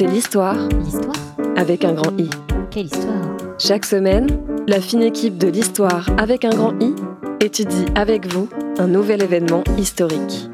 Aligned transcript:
c'est 0.00 0.06
l'histoire 0.06 0.56
L'histoire 0.82 1.12
avec 1.56 1.84
un 1.84 1.92
grand 1.92 2.18
I. 2.18 2.30
Quelle 2.70 2.86
histoire 2.86 3.36
Chaque 3.58 3.84
semaine, 3.84 4.28
la 4.66 4.80
fine 4.80 5.02
équipe 5.02 5.36
de 5.36 5.46
l'histoire 5.46 6.08
avec 6.16 6.46
un 6.46 6.50
grand 6.50 6.72
I 6.80 6.94
étudie 7.40 7.84
avec 7.94 8.32
vous 8.32 8.48
un 8.78 8.86
nouvel 8.86 9.22
événement 9.22 9.62
historique. 9.76 10.49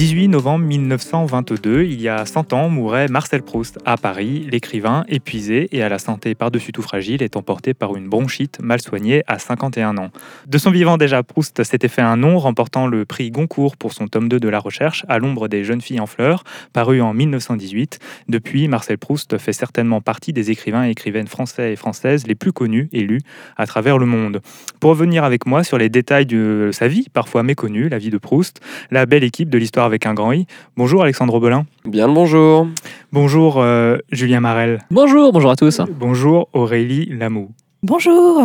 18 0.00 0.28
novembre 0.28 0.64
1922, 0.64 1.82
il 1.82 2.00
y 2.00 2.08
a 2.08 2.24
100 2.24 2.54
ans, 2.54 2.70
mourait 2.70 3.08
Marcel 3.08 3.42
Proust 3.42 3.78
à 3.84 3.98
Paris. 3.98 4.48
L'écrivain, 4.50 5.04
épuisé 5.08 5.68
et 5.76 5.82
à 5.82 5.90
la 5.90 5.98
santé 5.98 6.34
par-dessus 6.34 6.72
tout 6.72 6.80
fragile, 6.80 7.22
est 7.22 7.36
emporté 7.36 7.74
par 7.74 7.94
une 7.94 8.08
bronchite 8.08 8.60
mal 8.62 8.80
soignée 8.80 9.22
à 9.26 9.38
51 9.38 9.98
ans. 9.98 10.08
De 10.46 10.56
son 10.56 10.70
vivant 10.70 10.96
déjà, 10.96 11.22
Proust 11.22 11.62
s'était 11.64 11.88
fait 11.88 12.00
un 12.00 12.16
nom, 12.16 12.38
remportant 12.38 12.86
le 12.86 13.04
prix 13.04 13.30
Goncourt 13.30 13.76
pour 13.76 13.92
son 13.92 14.08
tome 14.08 14.30
2 14.30 14.40
de 14.40 14.48
la 14.48 14.58
recherche, 14.58 15.04
à 15.10 15.18
l'ombre 15.18 15.48
des 15.48 15.64
jeunes 15.64 15.82
filles 15.82 16.00
en 16.00 16.06
fleurs, 16.06 16.44
paru 16.72 17.02
en 17.02 17.12
1918. 17.12 17.98
Depuis, 18.26 18.68
Marcel 18.68 18.96
Proust 18.96 19.36
fait 19.36 19.52
certainement 19.52 20.00
partie 20.00 20.32
des 20.32 20.50
écrivains 20.50 20.86
et 20.86 20.92
écrivaines 20.92 21.28
français 21.28 21.74
et 21.74 21.76
françaises 21.76 22.26
les 22.26 22.34
plus 22.34 22.54
connus 22.54 22.88
et 22.94 23.02
lus 23.02 23.20
à 23.58 23.66
travers 23.66 23.98
le 23.98 24.06
monde. 24.06 24.40
Pour 24.80 24.88
revenir 24.92 25.24
avec 25.24 25.44
moi 25.44 25.62
sur 25.62 25.76
les 25.76 25.90
détails 25.90 26.24
de 26.24 26.70
sa 26.72 26.88
vie, 26.88 27.08
parfois 27.12 27.42
méconnue, 27.42 27.90
la 27.90 27.98
vie 27.98 28.08
de 28.08 28.16
Proust, 28.16 28.62
la 28.90 29.04
belle 29.04 29.24
équipe 29.24 29.50
de 29.50 29.58
l'histoire 29.58 29.89
avec 29.90 30.06
un 30.06 30.14
grand 30.14 30.32
I. 30.32 30.46
Bonjour 30.76 31.02
Alexandre 31.02 31.34
Obelin. 31.34 31.66
Bien 31.84 32.06
le 32.06 32.12
bonjour. 32.14 32.68
Bonjour 33.12 33.56
euh, 33.58 33.98
Julien 34.12 34.38
Marel. 34.38 34.78
Bonjour, 34.92 35.32
bonjour 35.32 35.50
à 35.50 35.56
tous. 35.56 35.80
Bonjour 35.98 36.48
Aurélie 36.52 37.06
Lamou. 37.06 37.50
Bonjour 37.82 38.40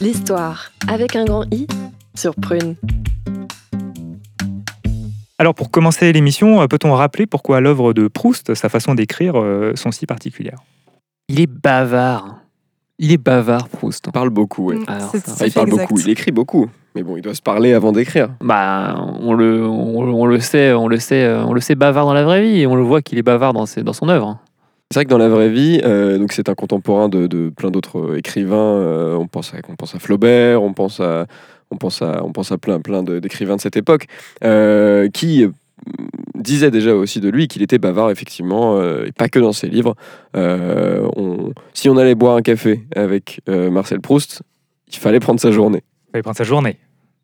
L'histoire 0.00 0.72
avec 0.88 1.14
un 1.14 1.24
grand 1.24 1.44
I 1.54 1.68
sur 2.16 2.34
Prune. 2.34 2.74
Alors 5.38 5.54
pour 5.54 5.70
commencer 5.70 6.12
l'émission, 6.12 6.60
euh, 6.60 6.66
peut-on 6.66 6.92
rappeler 6.92 7.26
pourquoi 7.26 7.60
l'œuvre 7.60 7.92
de 7.92 8.08
Proust, 8.08 8.54
sa 8.54 8.68
façon 8.68 8.94
d'écrire, 8.94 9.34
euh, 9.36 9.72
sont 9.76 9.92
si 9.92 10.06
particulières? 10.06 10.58
Il 11.28 11.40
est 11.40 11.46
bavard. 11.46 12.40
Il 12.98 13.12
est 13.12 13.18
bavard, 13.18 13.68
Proust. 13.68 14.06
Il 14.08 14.12
parle 14.12 14.30
beaucoup, 14.30 14.70
oui. 14.70 14.76
Mm, 14.78 14.84
Alors, 14.88 15.10
ça- 15.10 15.46
il 15.46 15.52
parle 15.52 15.68
exact. 15.68 15.82
beaucoup, 15.88 16.00
il 16.00 16.08
écrit 16.10 16.32
beaucoup. 16.32 16.68
Mais 16.96 17.02
bon, 17.02 17.16
il 17.18 17.22
doit 17.22 17.34
se 17.34 17.42
parler 17.42 17.74
avant 17.74 17.92
d'écrire. 17.92 18.30
Bah, 18.40 18.96
on 19.20 19.34
le, 19.34 19.64
on, 19.66 19.98
on 20.22 20.24
le 20.26 20.40
sait, 20.40 20.72
on 20.72 20.88
le 20.88 20.98
sait, 20.98 21.24
euh, 21.24 21.44
on 21.44 21.52
le 21.52 21.60
sait 21.60 21.74
bavard 21.74 22.06
dans 22.06 22.14
la 22.14 22.24
vraie 22.24 22.42
vie 22.42 22.60
et 22.62 22.66
on 22.66 22.74
le 22.74 22.82
voit 22.82 23.02
qu'il 23.02 23.18
est 23.18 23.22
bavard 23.22 23.52
dans, 23.52 23.66
ses, 23.66 23.82
dans 23.82 23.92
son 23.92 24.08
œuvre. 24.08 24.38
C'est 24.90 24.98
vrai 25.00 25.04
que 25.04 25.10
dans 25.10 25.18
la 25.18 25.28
vraie 25.28 25.50
vie, 25.50 25.80
euh, 25.84 26.16
donc 26.16 26.32
c'est 26.32 26.48
un 26.48 26.54
contemporain 26.54 27.08
de, 27.10 27.26
de 27.26 27.50
plein 27.50 27.70
d'autres 27.70 27.98
euh, 28.12 28.16
écrivains. 28.18 28.56
euh, 28.56 29.14
on, 29.16 29.26
pense 29.26 29.52
à, 29.52 29.58
on 29.68 29.76
pense 29.76 29.94
à 29.94 29.98
Flaubert, 29.98 30.62
on 30.62 30.72
pense 30.72 31.00
à, 31.00 31.26
on 31.70 31.76
pense 31.76 32.00
à, 32.00 32.22
on 32.24 32.32
pense 32.32 32.50
à 32.50 32.56
plein, 32.56 32.80
plein 32.80 33.02
d'écrivains 33.02 33.56
de 33.56 33.60
cette 33.60 33.76
époque 33.76 34.06
euh, 34.42 35.08
qui 35.10 35.44
disaient 36.34 36.70
déjà 36.70 36.94
aussi 36.94 37.20
de 37.20 37.28
lui 37.28 37.46
qu'il 37.48 37.62
était 37.62 37.78
bavard, 37.78 38.10
effectivement, 38.10 38.78
euh, 38.78 39.04
et 39.06 39.12
pas 39.12 39.28
que 39.28 39.38
dans 39.38 39.52
ses 39.52 39.68
livres. 39.68 39.96
Euh, 40.34 41.06
on- 41.16 41.52
si 41.74 41.90
on 41.90 41.96
allait 41.98 42.14
boire 42.14 42.36
un 42.36 42.42
café 42.42 42.86
avec 42.96 43.42
euh, 43.50 43.70
Marcel 43.70 44.00
Proust, 44.00 44.40
il 44.88 44.96
fallait 44.96 45.20
prendre 45.20 45.40
sa 45.40 45.50
journée. 45.50 45.82
Il 46.08 46.12
fallait 46.12 46.22
prendre 46.22 46.36
sa 46.38 46.44
journée. 46.44 46.76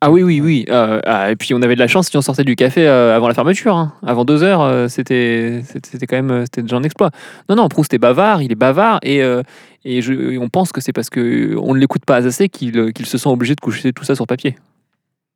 Ah 0.05 0.11
oui, 0.11 0.21
oui, 0.21 0.41
oui. 0.41 0.65
Euh, 0.67 0.99
ah, 1.05 1.31
et 1.31 1.37
puis 1.37 1.53
on 1.53 1.61
avait 1.61 1.75
de 1.75 1.79
la 1.79 1.87
chance 1.87 2.09
si 2.09 2.17
on 2.17 2.21
sortait 2.21 2.43
du 2.43 2.57
café 2.57 2.85
euh, 2.85 3.15
avant 3.15 3.29
la 3.29 3.33
fermeture. 3.33 3.77
hein. 3.77 3.93
Avant 4.05 4.25
deux 4.25 4.43
heures, 4.43 4.59
euh, 4.59 4.89
c'était 4.89 5.61
c'était 5.65 6.07
quand 6.07 6.21
même 6.21 6.41
c'était 6.41 6.61
déjà 6.61 6.75
un 6.75 6.83
exploit. 6.83 7.09
Non, 7.47 7.55
non, 7.55 7.69
Proust 7.69 7.93
est 7.93 7.99
bavard, 7.99 8.41
il 8.41 8.51
est 8.51 8.55
bavard 8.55 8.99
et, 9.01 9.21
et, 9.85 10.01
je, 10.01 10.37
on 10.37 10.49
pense 10.49 10.73
que 10.73 10.81
c'est 10.81 10.91
parce 10.91 11.09
que 11.09 11.55
on 11.57 11.73
ne 11.73 11.79
l'écoute 11.79 12.03
pas 12.03 12.17
assez 12.17 12.49
qu'il 12.49 13.05
se 13.05 13.17
sent 13.17 13.29
obligé 13.29 13.55
de 13.55 13.61
coucher 13.61 13.93
tout 13.93 14.03
ça 14.03 14.13
sur 14.13 14.27
papier. 14.27 14.57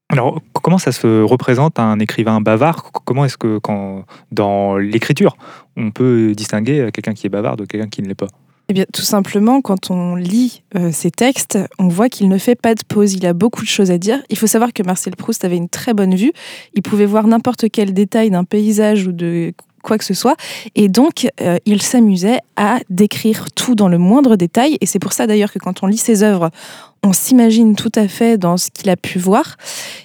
Alors 0.09 0.41
comment 0.61 0.79
ça 0.79 0.91
se 0.91 1.21
représente 1.21 1.79
un 1.79 1.97
écrivain 1.99 2.41
bavard? 2.41 2.91
Comment 3.05 3.23
est-ce 3.23 3.37
que 3.37 3.59
quand, 3.59 4.03
dans 4.33 4.75
l'écriture, 4.75 5.37
on 5.77 5.91
peut 5.91 6.33
distinguer 6.35 6.89
quelqu'un 6.91 7.13
qui 7.13 7.27
est 7.27 7.29
bavard 7.29 7.55
de 7.55 7.63
quelqu'un 7.63 7.87
qui 7.87 8.01
ne 8.01 8.09
l'est 8.09 8.15
pas? 8.15 8.27
Eh 8.69 8.73
bien, 8.73 8.85
tout 8.93 9.01
simplement, 9.01 9.61
quand 9.61 9.91
on 9.91 10.15
lit 10.15 10.61
euh, 10.75 10.91
ses 10.91 11.09
textes, 11.09 11.57
on 11.79 11.87
voit 11.87 12.09
qu'il 12.09 12.27
ne 12.27 12.37
fait 12.37 12.55
pas 12.55 12.75
de 12.75 12.83
pause. 12.85 13.13
Il 13.13 13.25
a 13.25 13.31
beaucoup 13.31 13.63
de 13.63 13.69
choses 13.69 13.91
à 13.91 13.97
dire. 13.97 14.21
Il 14.29 14.37
faut 14.37 14.47
savoir 14.47 14.73
que 14.73 14.83
Marcel 14.83 15.15
Proust 15.15 15.45
avait 15.45 15.55
une 15.55 15.69
très 15.69 15.93
bonne 15.93 16.15
vue. 16.15 16.33
Il 16.73 16.81
pouvait 16.81 17.05
voir 17.05 17.27
n'importe 17.27 17.69
quel 17.71 17.93
détail 17.93 18.29
d'un 18.29 18.43
paysage 18.43 19.07
ou 19.07 19.13
de 19.13 19.53
quoi 19.87 19.97
que 19.97 20.03
ce 20.03 20.13
soit. 20.13 20.35
Et 20.75 20.89
donc, 20.89 21.29
euh, 21.39 21.57
il 21.65 21.81
s'amusait 21.81 22.39
à 22.57 22.79
décrire 22.89 23.45
tout 23.55 23.73
dans 23.73 23.87
le 23.87 23.97
moindre 23.97 24.35
détail. 24.35 24.77
Et 24.81 24.85
c'est 24.85 24.99
pour 24.99 25.13
ça 25.13 25.27
d'ailleurs 25.27 25.53
que 25.53 25.59
quand 25.59 25.81
on 25.81 25.87
lit 25.87 25.97
ses 25.97 26.23
œuvres, 26.23 26.49
on 27.03 27.13
s'imagine 27.13 27.75
tout 27.75 27.91
à 27.95 28.09
fait 28.09 28.37
dans 28.37 28.57
ce 28.57 28.69
qu'il 28.69 28.89
a 28.89 28.97
pu 28.97 29.17
voir. 29.17 29.55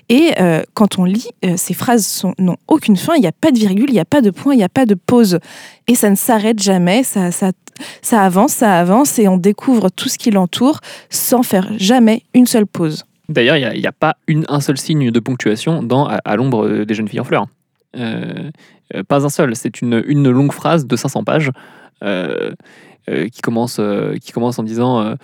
Et 0.08 0.30
euh, 0.38 0.62
quand 0.74 1.00
on 1.00 1.04
lit, 1.04 1.28
euh, 1.44 1.54
ces 1.56 1.74
phrases 1.74 2.22
n'ont 2.38 2.58
aucune 2.68 2.96
fin. 2.96 3.14
Il 3.16 3.22
n'y 3.22 3.26
a 3.26 3.32
pas 3.32 3.50
de 3.50 3.58
virgule, 3.58 3.86
il 3.88 3.94
n'y 3.94 4.00
a 4.00 4.04
pas 4.04 4.20
de 4.20 4.30
point, 4.30 4.54
il 4.54 4.58
n'y 4.58 4.62
a 4.62 4.68
pas 4.68 4.86
de 4.86 4.94
pause. 4.94 5.40
Et 5.88 5.96
ça 5.96 6.10
ne 6.10 6.16
s'arrête 6.16 6.62
jamais. 6.62 7.02
Ça 7.02 7.30
ça 8.02 8.22
avance, 8.22 8.52
ça 8.52 8.78
avance 8.78 9.18
et 9.18 9.28
on 9.28 9.36
découvre 9.36 9.90
tout 9.90 10.08
ce 10.08 10.18
qui 10.18 10.30
l'entoure 10.30 10.80
sans 11.10 11.42
faire 11.42 11.68
jamais 11.78 12.22
une 12.34 12.46
seule 12.46 12.66
pause. 12.66 13.04
D'ailleurs, 13.28 13.56
il 13.56 13.80
n'y 13.80 13.86
a, 13.86 13.92
pas 13.92 14.16
une, 14.26 14.44
un 14.48 14.60
seul 14.60 14.76
signe 14.76 15.10
de 15.10 15.20
ponctuation 15.20 15.82
dans 15.82 16.06
À, 16.06 16.36
l'ombre 16.36 16.84
des 16.84 16.94
jeunes 16.94 17.08
filles 17.08 17.20
en 17.20 17.24
fleurs. 17.24 17.46
Euh, 17.96 18.50
euh, 18.94 19.02
pas 19.04 19.24
un 19.24 19.28
seul. 19.28 19.56
C'est 19.56 19.80
une, 19.80 20.00
longue 20.30 20.52
phrase 20.52 20.86
de 20.86 20.96
500 20.96 21.24
pages 21.24 21.50
euh, 22.02 22.52
qui, 23.06 23.40
commence, 23.42 23.80
qui 24.20 24.32
commence 24.32 24.58
en 24.58 24.62
disant 24.62 25.16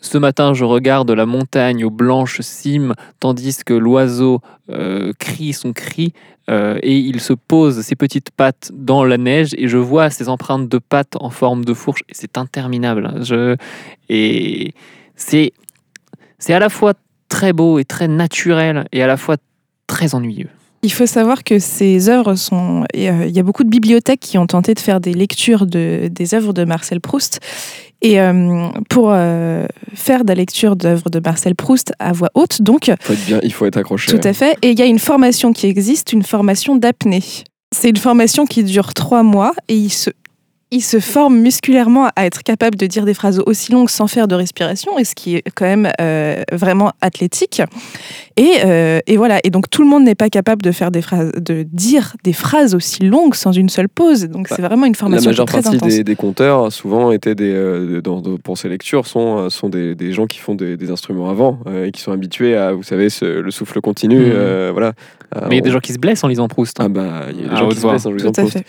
Ce 0.00 0.16
matin, 0.16 0.54
je 0.54 0.64
regarde 0.64 1.10
la 1.10 1.26
montagne 1.26 1.84
aux 1.84 1.90
blanches 1.90 2.40
cimes, 2.40 2.94
tandis 3.20 3.58
que 3.64 3.74
l'oiseau 3.74 4.40
euh, 4.70 5.12
crie 5.18 5.52
son 5.52 5.72
cri. 5.72 6.12
euh, 6.48 6.78
et 6.82 6.96
il 6.96 7.20
se 7.20 7.32
pose 7.34 7.82
ses 7.82 7.96
petites 7.96 8.30
pattes 8.30 8.72
dans 8.74 9.04
la 9.04 9.18
neige 9.18 9.54
et 9.56 9.68
je 9.68 9.76
vois 9.76 10.10
ses 10.10 10.28
empreintes 10.28 10.68
de 10.68 10.78
pattes 10.78 11.16
en 11.20 11.30
forme 11.30 11.64
de 11.64 11.74
fourche 11.74 12.02
et 12.08 12.14
c'est 12.14 12.38
interminable. 12.38 13.22
Je, 13.22 13.56
et 14.08 14.74
c'est 15.16 15.52
c'est 16.38 16.54
à 16.54 16.58
la 16.58 16.70
fois 16.70 16.94
très 17.28 17.52
beau 17.52 17.78
et 17.78 17.84
très 17.84 18.08
naturel 18.08 18.86
et 18.90 19.02
à 19.02 19.06
la 19.06 19.16
fois 19.16 19.36
très 19.86 20.14
ennuyeux. 20.14 20.48
Il 20.82 20.90
faut 20.92 21.06
savoir 21.06 21.44
que 21.44 21.58
ces 21.58 22.08
œuvres 22.08 22.34
sont. 22.36 22.84
euh, 22.96 23.24
Il 23.28 23.36
y 23.36 23.38
a 23.38 23.42
beaucoup 23.42 23.64
de 23.64 23.68
bibliothèques 23.68 24.20
qui 24.20 24.38
ont 24.38 24.46
tenté 24.46 24.72
de 24.74 24.80
faire 24.80 25.00
des 25.00 25.12
lectures 25.12 25.66
de, 25.66 26.08
des 26.10 26.34
œuvres 26.34 26.52
de 26.54 26.64
Marcel 26.64 27.00
Proust. 27.00 27.40
Et 28.02 28.18
euh, 28.18 28.68
pour 28.88 29.10
euh, 29.12 29.66
faire 29.94 30.24
de 30.24 30.28
la 30.28 30.34
lecture 30.36 30.74
d'œuvres 30.76 31.10
de 31.10 31.20
Marcel 31.20 31.54
Proust 31.54 31.92
à 31.98 32.12
voix 32.12 32.30
haute, 32.34 32.62
donc, 32.62 32.90
Faut 33.02 33.12
être 33.12 33.26
bien, 33.26 33.40
il 33.42 33.52
faut 33.52 33.66
être 33.66 33.76
accroché. 33.76 34.10
tout 34.18 34.26
à 34.26 34.32
fait. 34.32 34.56
Et 34.62 34.70
il 34.70 34.78
y 34.78 34.82
a 34.82 34.86
une 34.86 34.98
formation 34.98 35.52
qui 35.52 35.66
existe, 35.66 36.14
une 36.14 36.22
formation 36.22 36.76
d'apnée. 36.76 37.22
C'est 37.72 37.90
une 37.90 37.98
formation 37.98 38.46
qui 38.46 38.64
dure 38.64 38.94
trois 38.94 39.22
mois 39.22 39.52
et 39.68 39.74
il 39.76 39.90
se, 39.90 40.10
il 40.72 40.82
se 40.82 41.00
forme 41.00 41.38
musculairement 41.40 42.08
à 42.14 42.26
être 42.26 42.42
capable 42.42 42.76
de 42.76 42.86
dire 42.86 43.04
des 43.04 43.14
phrases 43.14 43.40
aussi 43.44 43.72
longues 43.72 43.90
sans 43.90 44.06
faire 44.06 44.28
de 44.28 44.34
respiration, 44.36 44.98
et 44.98 45.04
ce 45.04 45.14
qui 45.16 45.36
est 45.36 45.42
quand 45.54 45.64
même 45.64 45.90
euh, 46.00 46.42
vraiment 46.52 46.92
athlétique. 47.00 47.60
Et, 48.36 48.52
euh, 48.64 49.00
et 49.06 49.16
voilà. 49.16 49.40
Et 49.42 49.50
donc 49.50 49.68
tout 49.68 49.82
le 49.82 49.88
monde 49.88 50.04
n'est 50.04 50.14
pas 50.14 50.28
capable 50.30 50.62
de 50.62 50.70
faire 50.70 50.90
des 50.90 51.02
phrases, 51.02 51.32
de 51.32 51.64
dire 51.64 52.14
des 52.22 52.32
phrases 52.32 52.74
aussi 52.74 53.02
longues 53.02 53.34
sans 53.34 53.52
une 53.52 53.68
seule 53.68 53.88
pause. 53.88 54.24
Donc 54.28 54.46
c'est 54.48 54.62
vraiment 54.62 54.86
une 54.86 54.92
La 54.92 54.98
formation 54.98 55.30
majeure 55.30 55.46
très 55.46 55.60
partie 55.62 55.76
intense. 55.76 55.88
des, 55.94 56.04
des 56.04 56.16
conteurs, 56.16 56.70
souvent, 56.72 57.10
étaient 57.10 57.34
des, 57.34 57.52
euh, 57.52 58.00
dans, 58.00 58.20
dans- 58.20 58.36
pour 58.38 58.56
ces 58.56 58.68
lectures, 58.68 59.06
sont, 59.06 59.50
sont 59.50 59.68
des, 59.68 59.94
des 59.96 60.12
gens 60.12 60.26
qui 60.26 60.38
font 60.38 60.54
des, 60.54 60.76
des 60.76 60.90
instruments 60.90 61.30
avant 61.30 61.58
euh, 61.66 61.86
et 61.86 61.90
qui 61.90 62.00
sont 62.00 62.12
habitués 62.12 62.56
à, 62.56 62.72
vous 62.72 62.82
savez, 62.84 63.10
ce- 63.10 63.24
le 63.40 63.50
souffle 63.50 63.80
continu. 63.80 64.18
Euh, 64.20 64.70
voilà. 64.72 64.92
Ah, 65.34 65.46
Mais 65.48 65.56
il 65.56 65.58
y 65.58 65.58
a 65.58 65.62
des 65.62 65.70
on- 65.70 65.72
gens 65.74 65.80
qui 65.80 65.92
se 65.92 65.98
blessent 65.98 66.22
en 66.22 66.28
lisant 66.28 66.46
Proust. 66.48 66.76
Ah 66.80 66.88
bah, 66.88 67.24
il 67.32 67.40
y 67.40 67.44
a 67.44 67.48
des 67.48 67.56
gens 67.56 67.66
haute 67.66 67.74
qui 67.74 67.80
se 67.80 67.86
blessent 67.88 68.06
en 68.06 68.12
lisant 68.12 68.30
Tout 68.32 68.40
à 68.40 68.44
Proust. 68.44 68.58
fait. 68.58 68.66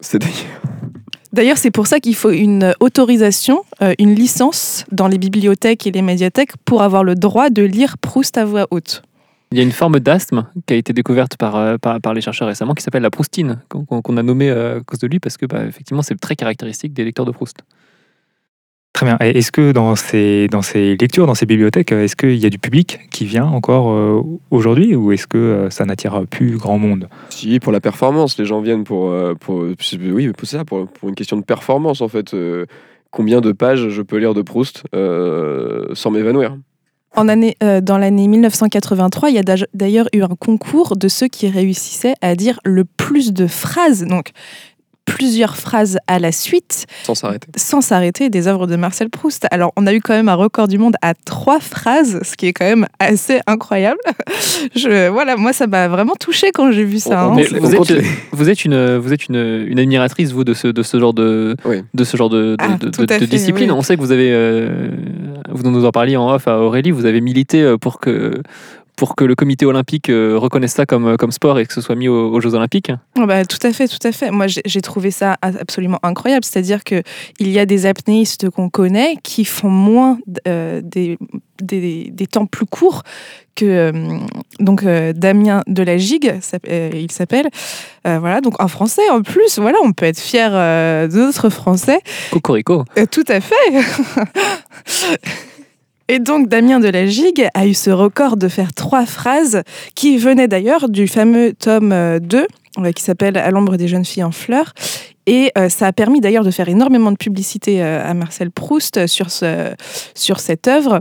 C'est 0.00 0.18
d'ailleurs- 0.18 0.34
D'ailleurs, 1.32 1.58
c'est 1.58 1.70
pour 1.70 1.86
ça 1.86 2.00
qu'il 2.00 2.16
faut 2.16 2.30
une 2.30 2.74
autorisation, 2.80 3.62
euh, 3.82 3.94
une 3.98 4.14
licence 4.14 4.84
dans 4.90 5.06
les 5.06 5.18
bibliothèques 5.18 5.86
et 5.86 5.92
les 5.92 6.02
médiathèques 6.02 6.56
pour 6.64 6.82
avoir 6.82 7.04
le 7.04 7.14
droit 7.14 7.50
de 7.50 7.62
lire 7.62 7.98
Proust 7.98 8.36
à 8.36 8.44
voix 8.44 8.66
haute. 8.70 9.02
Il 9.52 9.58
y 9.58 9.60
a 9.60 9.64
une 9.64 9.72
forme 9.72 9.98
d'asthme 9.98 10.46
qui 10.66 10.74
a 10.74 10.76
été 10.76 10.92
découverte 10.92 11.36
par, 11.36 11.56
euh, 11.56 11.76
par, 11.76 12.14
les 12.14 12.20
chercheurs 12.20 12.48
récemment 12.48 12.74
qui 12.74 12.84
s'appelle 12.84 13.02
la 13.02 13.10
proustine, 13.10 13.60
qu'on 13.68 14.16
a 14.16 14.22
nommé 14.22 14.48
euh, 14.48 14.78
à 14.78 14.80
cause 14.80 15.00
de 15.00 15.08
lui 15.08 15.18
parce 15.18 15.36
que 15.36 15.46
bah, 15.46 15.64
effectivement 15.64 16.02
c'est 16.02 16.18
très 16.20 16.36
caractéristique 16.36 16.92
des 16.92 17.04
lecteurs 17.04 17.26
de 17.26 17.32
Proust. 17.32 17.56
Très 18.92 19.06
bien. 19.06 19.16
Est-ce 19.18 19.52
que 19.52 19.72
dans 19.72 19.96
ces, 19.96 20.48
dans 20.48 20.62
ces 20.62 20.96
lectures, 20.96 21.26
dans 21.26 21.34
ces 21.34 21.46
bibliothèques, 21.46 21.92
est-ce 21.92 22.16
qu'il 22.16 22.36
y 22.36 22.44
a 22.44 22.50
du 22.50 22.58
public 22.58 23.00
qui 23.10 23.24
vient 23.24 23.46
encore 23.46 23.90
euh, 23.92 24.20
aujourd'hui 24.50 24.94
ou 24.94 25.12
est-ce 25.12 25.26
que 25.26 25.38
euh, 25.38 25.70
ça 25.70 25.84
n'attire 25.86 26.24
plus 26.28 26.56
grand 26.56 26.78
monde? 26.78 27.08
Si, 27.30 27.60
pour 27.60 27.72
la 27.72 27.80
performance, 27.80 28.36
les 28.38 28.44
gens 28.44 28.60
viennent 28.60 28.84
pour, 28.84 29.10
euh, 29.10 29.34
pour 29.34 29.64
oui, 30.00 30.32
pour 30.32 30.48
ça, 30.48 30.64
pour, 30.64 30.86
pour 30.88 31.08
une 31.08 31.14
question 31.14 31.36
de 31.36 31.44
performance 31.44 32.00
en 32.00 32.08
fait. 32.08 32.34
Euh, 32.34 32.66
combien 33.10 33.40
de 33.40 33.52
pages 33.52 33.88
je 33.88 34.02
peux 34.02 34.18
lire 34.18 34.34
de 34.34 34.42
Proust 34.42 34.84
euh, 34.94 35.86
sans 35.94 36.10
m'évanouir? 36.10 36.56
En 37.16 37.28
année, 37.28 37.56
euh, 37.62 37.80
dans 37.80 37.98
l'année 37.98 38.28
1983, 38.28 39.30
il 39.30 39.34
y 39.34 39.38
a 39.38 39.56
d'ailleurs 39.74 40.08
eu 40.12 40.22
un 40.22 40.36
concours 40.38 40.96
de 40.96 41.08
ceux 41.08 41.26
qui 41.26 41.48
réussissaient 41.48 42.14
à 42.20 42.36
dire 42.36 42.60
le 42.64 42.84
plus 42.84 43.32
de 43.32 43.48
phrases. 43.48 44.04
Donc, 44.06 44.30
plusieurs 45.04 45.56
phrases 45.56 45.98
à 46.06 46.18
la 46.18 46.30
suite 46.32 46.86
Sans 47.02 47.14
s'arrêter. 47.14 47.48
sans 47.56 47.80
s'arrêter 47.80 48.30
des 48.30 48.46
œuvres 48.46 48.66
de 48.66 48.76
Marcel 48.76 49.10
Proust. 49.10 49.46
Alors, 49.50 49.72
on 49.76 49.86
a 49.86 49.92
eu 49.94 50.00
quand 50.00 50.14
même 50.14 50.28
un 50.28 50.34
record 50.34 50.68
du 50.68 50.78
monde 50.78 50.94
à 51.02 51.14
trois 51.14 51.58
phrases, 51.60 52.20
ce 52.22 52.36
qui 52.36 52.46
est 52.46 52.52
quand 52.52 52.64
même 52.64 52.86
assez 52.98 53.40
incroyable. 53.46 53.98
Je, 54.76 55.08
voilà, 55.08 55.36
moi, 55.36 55.52
ça 55.52 55.66
m'a 55.66 55.88
vraiment 55.88 56.14
touché 56.18 56.50
quand 56.52 56.70
j'ai 56.72 56.84
vu 56.84 56.98
ça. 56.98 57.28
On- 57.28 57.36
hein. 57.38 57.42
vous, 57.60 57.74
êtes, 57.74 58.04
vous 58.32 58.48
êtes 58.50 58.64
une, 58.64 58.96
vous 58.98 59.12
êtes 59.12 59.26
une, 59.26 59.64
une 59.68 59.78
admiratrice 59.78 60.32
vous 60.32 60.44
de 60.44 60.54
ce, 60.54 60.68
de 60.68 60.82
ce 60.82 60.98
genre 61.00 61.14
de, 61.14 61.56
Oui. 61.64 61.82
de 61.94 62.04
ce 62.04 62.16
genre 62.16 62.28
de, 62.30 62.52
de, 62.52 62.56
Ah, 62.58 62.76
de- 62.78 62.88
tout 62.90 63.04
de- 63.06 63.12
à 63.12 63.18
de 63.18 63.24
fait, 63.24 63.30
discipline. 63.30 63.70
oui. 63.72 63.76
On 63.76 63.82
sait 63.82 63.96
que 63.96 64.00
vous 64.00 64.12
avez, 64.12 64.30
euh, 64.32 64.90
vous 65.50 65.68
nous 65.68 65.84
en 65.84 65.90
parliez 65.90 66.16
en 66.16 66.30
off 66.32 66.46
à 66.46 66.58
Aurélie, 66.58 66.90
vous 66.92 67.06
avez 67.06 67.20
milité 67.20 67.62
euh, 67.62 67.76
pour 67.78 67.98
que 68.00 68.42
pour 69.00 69.16
que 69.16 69.24
le 69.24 69.34
comité 69.34 69.64
olympique 69.64 70.10
euh, 70.10 70.36
reconnaisse 70.36 70.74
ça 70.74 70.84
comme, 70.84 71.16
comme 71.16 71.32
sport 71.32 71.58
et 71.58 71.64
que 71.64 71.72
ce 71.72 71.80
soit 71.80 71.94
mis 71.94 72.06
aux, 72.06 72.30
aux 72.34 72.40
Jeux 72.42 72.54
olympiques. 72.54 72.92
Bah, 73.16 73.46
tout 73.46 73.66
à 73.66 73.72
fait, 73.72 73.88
tout 73.88 74.06
à 74.06 74.12
fait. 74.12 74.30
Moi, 74.30 74.44
j'ai 74.46 74.82
trouvé 74.82 75.10
ça 75.10 75.38
absolument 75.40 75.98
incroyable. 76.02 76.44
C'est-à-dire 76.44 76.84
que 76.84 77.02
il 77.38 77.48
y 77.48 77.58
a 77.58 77.64
des 77.64 77.86
apnéistes 77.86 78.50
qu'on 78.50 78.68
connaît 78.68 79.16
qui 79.22 79.46
font 79.46 79.70
moins 79.70 80.18
euh, 80.46 80.82
des, 80.84 81.16
des, 81.62 82.10
des 82.12 82.26
temps 82.26 82.44
plus 82.44 82.66
courts 82.66 83.02
que 83.54 83.64
euh, 83.64 84.18
donc 84.58 84.82
euh, 84.82 85.14
Damien 85.14 85.62
de 85.66 85.82
la 85.82 85.96
Gigue, 85.96 86.38
euh, 86.68 86.90
il 86.94 87.10
s'appelle. 87.10 87.48
Euh, 88.06 88.18
voilà, 88.18 88.42
donc 88.42 88.62
en 88.62 88.68
français 88.68 89.08
en 89.10 89.22
plus. 89.22 89.58
Voilà, 89.58 89.78
on 89.82 89.92
peut 89.92 90.04
être 90.04 90.20
fier 90.20 90.50
euh, 90.52 91.08
de 91.08 91.16
notre 91.16 91.48
français. 91.48 92.00
Cocorico. 92.32 92.84
Euh, 92.98 93.06
tout 93.10 93.24
à 93.28 93.40
fait. 93.40 93.54
Et 96.12 96.18
donc 96.18 96.48
Damien 96.48 96.80
de 96.80 96.88
la 96.88 97.06
Gigue 97.06 97.46
a 97.54 97.68
eu 97.68 97.72
ce 97.72 97.88
record 97.88 98.36
de 98.36 98.48
faire 98.48 98.72
trois 98.72 99.06
phrases 99.06 99.62
qui 99.94 100.18
venaient 100.18 100.48
d'ailleurs 100.48 100.88
du 100.88 101.06
fameux 101.06 101.52
tome 101.52 101.92
euh, 101.92 102.18
2 102.18 102.48
euh, 102.78 102.90
qui 102.90 103.04
s'appelle 103.04 103.36
À 103.36 103.48
l'ombre 103.52 103.76
des 103.76 103.86
jeunes 103.86 104.04
filles 104.04 104.24
en 104.24 104.32
fleurs. 104.32 104.72
Et 105.26 105.52
euh, 105.56 105.68
ça 105.68 105.86
a 105.86 105.92
permis 105.92 106.20
d'ailleurs 106.20 106.42
de 106.42 106.50
faire 106.50 106.68
énormément 106.68 107.12
de 107.12 107.16
publicité 107.16 107.80
euh, 107.80 108.04
à 108.04 108.12
Marcel 108.14 108.50
Proust 108.50 109.06
sur, 109.06 109.30
ce, 109.30 109.72
sur 110.16 110.40
cette 110.40 110.66
œuvre 110.66 111.00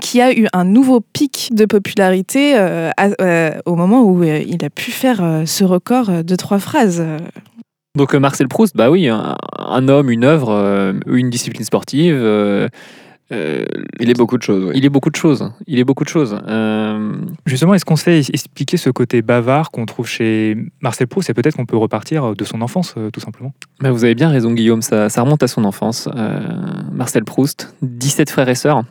qui 0.00 0.20
a 0.20 0.32
eu 0.32 0.46
un 0.52 0.64
nouveau 0.64 1.00
pic 1.00 1.48
de 1.50 1.64
popularité 1.64 2.56
euh, 2.56 2.90
euh, 3.20 3.50
au 3.66 3.74
moment 3.74 4.02
où 4.02 4.22
euh, 4.22 4.40
il 4.46 4.64
a 4.64 4.70
pu 4.70 4.92
faire 4.92 5.20
euh, 5.20 5.46
ce 5.46 5.64
record 5.64 6.10
euh, 6.10 6.22
de 6.22 6.36
trois 6.36 6.60
phrases. 6.60 7.04
Donc 7.96 8.14
euh, 8.14 8.20
Marcel 8.20 8.46
Proust, 8.46 8.76
bah 8.76 8.88
oui, 8.88 9.08
un, 9.08 9.88
homme, 9.88 10.10
une 10.10 10.22
œuvre, 10.22 10.52
euh, 10.52 10.92
une 11.08 11.28
discipline 11.28 11.64
sportive. 11.64 12.14
Euh, 13.32 13.64
Il 14.00 14.08
est 14.10 14.14
beaucoup 14.14 14.38
de 14.38 14.42
choses. 14.42 14.64
oui. 14.64 14.72
il 14.74 14.84
est 14.84 14.88
beaucoup 14.88 15.10
de 15.10 15.16
choses. 15.16 15.50
Il 15.66 15.78
est 15.78 15.84
beaucoup 15.84 16.04
de 16.04 16.08
choses. 16.08 16.38
Euh, 16.48 17.12
Justement, 17.46 17.74
est-ce 17.74 17.84
qu'on 17.84 17.96
sait 17.96 18.18
expliquer 18.20 18.76
ce 18.76 18.90
côté 18.90 19.22
bavard 19.22 19.70
qu'on 19.70 19.86
trouve 19.86 20.06
chez 20.08 20.56
Marcel 20.80 21.06
Proust 21.08 21.28
et 21.30 21.34
peut-être 21.34 21.56
qu'on 21.56 21.66
peut 21.66 21.76
repartir 21.76 22.34
de 22.34 22.44
son 22.44 22.62
enfance, 22.62 22.94
euh, 22.96 23.10
tout 23.10 23.20
simplement 23.20 23.52
bah, 23.80 23.90
vous 23.90 24.04
avez 24.04 24.14
bien 24.14 24.28
raison, 24.30 24.52
Guillaume. 24.52 24.82
Ça, 24.82 25.08
ça 25.08 25.22
remonte 25.22 25.42
à 25.42 25.48
son 25.48 25.64
enfance. 25.64 26.08
Euh, 26.14 26.40
Marcel 26.92 27.24
Proust, 27.24 27.74
17 27.82 28.30
frères 28.30 28.48
et 28.48 28.54
sœurs. 28.54 28.82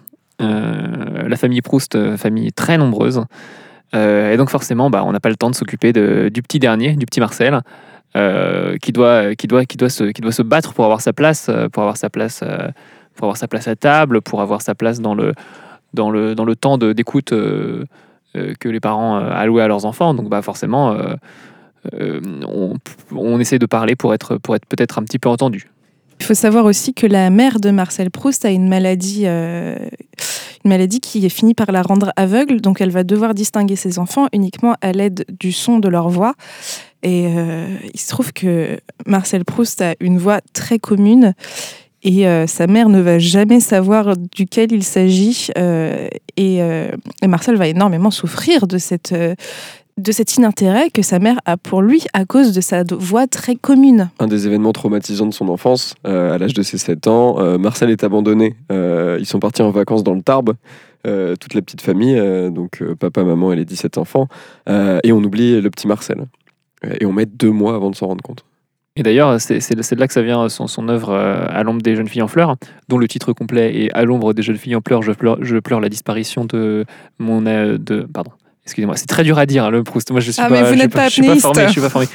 Euh, 0.42 1.28
la 1.28 1.36
famille 1.36 1.62
Proust, 1.62 2.16
famille 2.18 2.52
très 2.54 2.78
nombreuse. 2.78 3.24
Euh, 3.96 4.34
et 4.34 4.38
donc 4.38 4.50
forcément, 4.50 4.90
bah, 4.90 5.04
on 5.06 5.12
n'a 5.14 5.20
pas 5.20 5.30
le 5.30 5.36
temps 5.36 5.50
de 5.50 5.56
s'occuper 5.56 5.94
de- 5.94 6.30
du 6.32 6.42
petit 6.42 6.60
dernier, 6.60 6.96
du 6.96 7.06
petit 7.06 7.20
Marcel, 7.20 7.62
euh, 8.16 8.78
qui, 8.78 8.92
doit, 8.92 9.34
qui, 9.36 9.48
doit, 9.48 9.66
qui, 9.66 9.78
doit 9.78 9.90
se, 9.90 10.04
qui 10.06 10.22
doit 10.22 10.32
se 10.32 10.42
battre 10.42 10.74
pour 10.74 10.84
avoir 10.86 11.02
sa 11.02 11.14
place, 11.14 11.50
pour 11.72 11.84
avoir 11.84 11.98
sa 11.98 12.10
place, 12.10 12.44
pour 13.18 13.26
avoir 13.26 13.38
sa 13.38 13.50
place 13.50 13.68
à 13.68 13.76
table, 13.76 14.22
pour 14.22 14.42
avoir 14.42 14.62
sa 14.62 14.76
place 14.76 15.02
dans 15.02 15.16
le, 15.16 15.34
dans 15.94 16.10
le, 16.10 16.36
dans 16.36 16.46
le 16.46 16.56
temps 16.56 16.78
d'écoute 16.78 17.34
euh, 17.34 17.84
euh, 18.36 18.54
que 18.60 18.70
les 18.70 18.80
parents 18.80 19.18
euh, 19.18 19.32
allouaient 19.32 19.64
à 19.64 19.68
leurs 19.68 19.86
enfants. 19.86 20.14
Donc 20.14 20.30
bah, 20.30 20.42
forcément, 20.42 20.96
on, 21.92 22.76
on 23.12 23.40
essaie 23.40 23.60
de 23.60 23.66
parler 23.66 23.96
pour 23.96 24.14
être, 24.14 24.38
pour 24.38 24.56
être 24.56 24.66
peut-être 24.66 25.00
un 25.00 25.04
petit 25.04 25.20
peu 25.20 25.30
entendu. 25.30 25.70
Il 26.20 26.26
faut 26.26 26.34
savoir 26.34 26.66
aussi 26.66 26.94
que 26.94 27.06
la 27.06 27.30
mère 27.30 27.60
de 27.60 27.70
Marcel 27.70 28.10
Proust 28.10 28.44
a 28.46 28.50
une 28.50 28.68
maladie, 28.68 29.28
une 29.28 29.78
maladie 30.66 31.00
qui 31.00 31.24
est 31.26 31.30
finie 31.30 31.54
par 31.54 31.72
la 31.72 31.84
rendre 31.84 32.12
aveugle, 32.16 32.60
donc 32.60 32.82
elle 32.82 32.90
va 32.90 33.04
devoir 33.04 33.36
distinguer 33.36 33.76
ses 33.76 34.00
enfants 34.00 34.28
uniquement 34.34 34.76
à 34.82 34.92
l'aide 34.94 35.26
du 35.40 35.52
son 35.52 35.78
de 35.78 35.88
leur 35.88 36.10
voix. 36.10 36.34
Et 37.04 37.26
il 37.94 38.00
se 38.00 38.10
trouve 38.10 38.34
que 38.34 38.80
Marcel 39.06 39.46
Proust 39.46 39.82
a 39.82 39.94
une 40.00 40.18
voix 40.18 40.42
très 40.54 40.80
commune 40.80 41.36
et 42.04 42.28
euh, 42.28 42.48
sa 42.48 42.68
mère 42.68 42.90
ne 42.90 43.02
va 43.02 43.20
jamais 43.20 43.60
savoir 43.60 44.16
duquel 44.18 44.72
il 44.72 44.84
s'agit. 44.84 45.48
euh, 45.58 46.08
et, 46.36 46.62
euh, 46.62 46.92
et 47.22 47.28
Marcel 47.28 47.56
va 47.56 47.68
énormément 47.68 48.12
souffrir 48.12 48.68
de 48.68 48.78
cette... 48.78 49.14
de 49.14 50.12
cet 50.12 50.36
inintérêt 50.36 50.92
que 50.92 51.02
sa 51.02 51.18
mère 51.18 51.40
a 51.46 51.58
pour 51.58 51.82
lui 51.82 52.04
à 52.14 52.26
cause 52.26 52.54
de 52.54 52.62
sa 52.62 52.84
voix 52.92 53.26
très 53.26 53.56
commune. 53.56 54.12
un 54.20 54.28
des 54.28 54.46
événements 54.46 54.74
traumatisants 54.74 55.26
de 55.26 55.34
son 55.34 55.50
enfance. 55.50 55.96
À 56.04 56.38
l'âge 56.38 56.54
de 56.54 56.62
ses 56.62 56.78
7 56.78 57.08
ans, 57.08 57.58
Marcel 57.58 57.90
est 57.90 58.04
abandonné. 58.04 58.56
Ils 58.70 59.26
sont 59.26 59.40
partis 59.40 59.64
en 59.64 59.72
vacances 59.72 60.04
dans 60.04 60.14
le 60.14 60.22
Tarbes, 60.22 60.54
toute 61.04 61.54
la 61.56 61.62
petite 61.64 61.82
famille, 61.82 62.16
donc 62.52 62.84
papa, 63.00 63.24
maman 63.24 63.52
et 63.54 63.56
les 63.56 63.66
17 63.66 63.98
enfants. 63.98 64.28
Et 64.68 65.12
on 65.12 65.24
oublie 65.24 65.60
le 65.60 65.70
petit 65.72 65.88
Marcel. 65.88 66.28
Et 67.00 67.08
on 67.08 67.12
met 67.12 67.26
deux 67.26 67.50
mois 67.50 67.74
avant 67.74 67.90
de 67.90 67.96
s'en 67.96 68.06
rendre 68.06 68.22
compte. 68.22 68.46
Et 68.98 69.04
d'ailleurs, 69.04 69.40
c'est 69.40 69.76
de 69.76 70.00
là 70.00 70.08
que 70.08 70.14
ça 70.14 70.24
vient 70.24 70.50
son, 70.50 70.66
son 70.68 70.90
œuvre 70.90 71.12
euh, 71.12 71.46
À 71.50 71.62
l'ombre 71.64 71.82
des 71.82 71.96
jeunes 71.96 72.08
filles 72.08 72.24
en 72.24 72.28
fleurs, 72.28 72.56
dont 72.90 72.98
le 72.98 73.08
titre 73.08 73.32
complet 73.32 73.84
est 73.84 73.92
À 73.94 74.04
l'ombre 74.04 74.34
des 74.34 74.42
jeunes 74.42 74.58
filles 74.58 74.76
en 74.76 74.82
pleurs, 74.82 75.04
je 75.04 75.12
pleure, 75.12 75.38
je 75.42 75.58
pleure 75.58 75.80
la 75.80 75.90
disparition 75.90 76.46
de 76.46 76.84
mon. 77.20 77.46
euh, 77.46 77.78
de, 77.78 78.02
pardon, 78.02 78.32
excusez-moi, 78.66 78.96
c'est 78.96 79.06
très 79.06 79.24
dur 79.24 79.38
à 79.38 79.46
dire 79.46 79.66
hein, 79.66 79.70
le 79.70 79.84
Proust. 79.84 80.10
Moi, 80.12 80.20
je 80.20 80.32
suis 80.32 80.42
Ah, 80.42 80.50
pas, 80.50 80.56
mais 80.56 80.62
vous 80.62 80.66
je 80.66 80.72
suis 80.72 80.80
n'êtes 80.80 80.92
pas 80.92 81.08
je 81.10 81.14
suis 81.14 81.28
pas 81.28 81.36
formé. 81.36 81.66
Je 81.68 81.72
suis 81.72 81.82
pas 81.82 81.90
formé. 81.90 82.08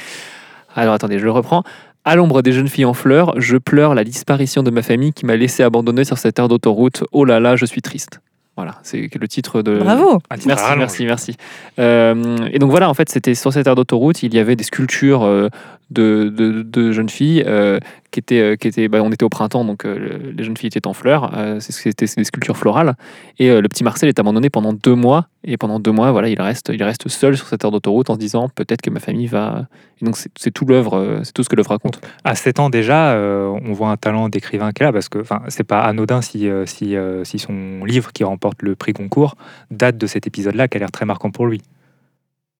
Alors 0.75 0.93
attendez, 0.93 1.19
je 1.19 1.23
le 1.23 1.31
reprends. 1.31 1.63
À 2.05 2.15
l'ombre 2.15 2.41
des 2.41 2.51
jeunes 2.51 2.67
filles 2.67 2.83
en 2.85 2.93
fleurs, 2.93 3.39
je 3.39 3.55
pleure 3.55 3.95
la 3.95 4.03
disparition 4.03 4.61
de 4.61 4.69
ma 4.69 4.81
famille 4.81 5.13
qui 5.13 5.25
m'a 5.25 5.37
laissé 5.37 5.63
abandonner 5.63 6.03
sur 6.03 6.17
cette 6.17 6.37
aire 6.37 6.49
d'autoroute. 6.49 7.05
Oh 7.13 7.23
là 7.23 7.39
là, 7.39 7.55
je 7.55 7.65
suis 7.65 7.81
triste. 7.81 8.19
Voilà, 8.55 8.75
c'est 8.83 9.09
le 9.19 9.27
titre 9.27 9.63
de. 9.63 9.79
Bravo 9.79 10.19
titre 10.35 10.47
Merci, 10.47 10.63
rallonge. 10.63 10.79
merci, 10.79 11.05
merci. 11.05 11.37
Euh, 11.79 12.37
et 12.51 12.59
donc 12.59 12.69
voilà, 12.69 12.87
en 12.89 12.93
fait, 12.93 13.09
c'était 13.09 13.33
sur 13.33 13.51
cette 13.51 13.65
aire 13.65 13.75
d'autoroute, 13.75 14.21
il 14.21 14.33
y 14.33 14.39
avait 14.39 14.55
des 14.55 14.63
sculptures 14.63 15.23
euh, 15.23 15.49
de, 15.89 16.29
de, 16.29 16.61
de 16.61 16.91
jeunes 16.91 17.09
filles 17.09 17.43
euh, 17.47 17.79
qui 18.13 18.19
étaient, 18.19 18.39
euh, 18.85 18.87
bah, 18.87 19.01
on 19.03 19.11
était 19.11 19.23
au 19.25 19.29
printemps, 19.29 19.65
donc 19.65 19.85
euh, 19.85 19.97
le- 19.97 20.31
les 20.31 20.43
jeunes 20.43 20.55
filles 20.55 20.67
étaient 20.67 20.85
en 20.87 20.93
fleurs. 20.93 21.35
euh, 21.35 21.59
C'était 21.59 22.05
des 22.05 22.23
sculptures 22.23 22.55
florales. 22.55 22.93
Et 23.39 23.49
le 23.49 23.67
petit 23.67 23.83
Marcel 23.83 24.07
est 24.07 24.19
abandonné 24.19 24.49
pendant 24.49 24.71
deux 24.71 24.95
mois. 24.95 25.27
Et 25.43 25.57
pendant 25.57 25.79
deux 25.79 25.91
mois, 25.91 26.11
voilà, 26.11 26.29
il 26.29 26.39
reste, 26.41 26.71
il 26.73 26.81
reste 26.83 27.09
seul 27.09 27.35
sur 27.35 27.47
cette 27.47 27.63
aire 27.65 27.71
d'autoroute 27.71 28.09
en 28.09 28.13
se 28.13 28.19
disant 28.19 28.47
peut-être 28.47 28.81
que 28.81 28.89
ma 28.89 28.99
famille 29.01 29.27
va. 29.27 29.65
Et 30.01 30.05
donc 30.05 30.15
c'est 30.37 30.51
tout 30.51 30.65
l'œuvre, 30.65 31.19
c'est 31.23 31.33
tout 31.33 31.43
ce 31.43 31.49
que 31.49 31.55
l'œuvre 31.57 31.71
raconte. 31.71 31.99
À 32.23 32.35
7 32.35 32.59
ans 32.59 32.69
déjà, 32.69 33.17
on 33.17 33.73
voit 33.73 33.89
un 33.89 33.97
talent 33.97 34.29
d'écrivain 34.29 34.71
qu'elle 34.71 34.87
a 34.87 34.93
parce 34.93 35.09
que 35.09 35.19
c'est 35.49 35.65
pas 35.65 35.81
anodin 35.81 36.21
si, 36.21 36.47
si, 36.65 36.95
si 37.23 37.39
son 37.39 37.83
livre 37.83 38.13
qui 38.13 38.23
remporte 38.23 38.61
le 38.61 38.75
prix 38.75 38.93
Goncourt 38.93 39.35
date 39.71 39.97
de 39.97 40.07
cet 40.07 40.27
épisode-là 40.27 40.67
qui 40.69 40.77
a 40.77 40.79
l'air 40.79 40.91
très 40.91 41.05
marquant 41.05 41.31
pour 41.31 41.45
lui. 41.47 41.61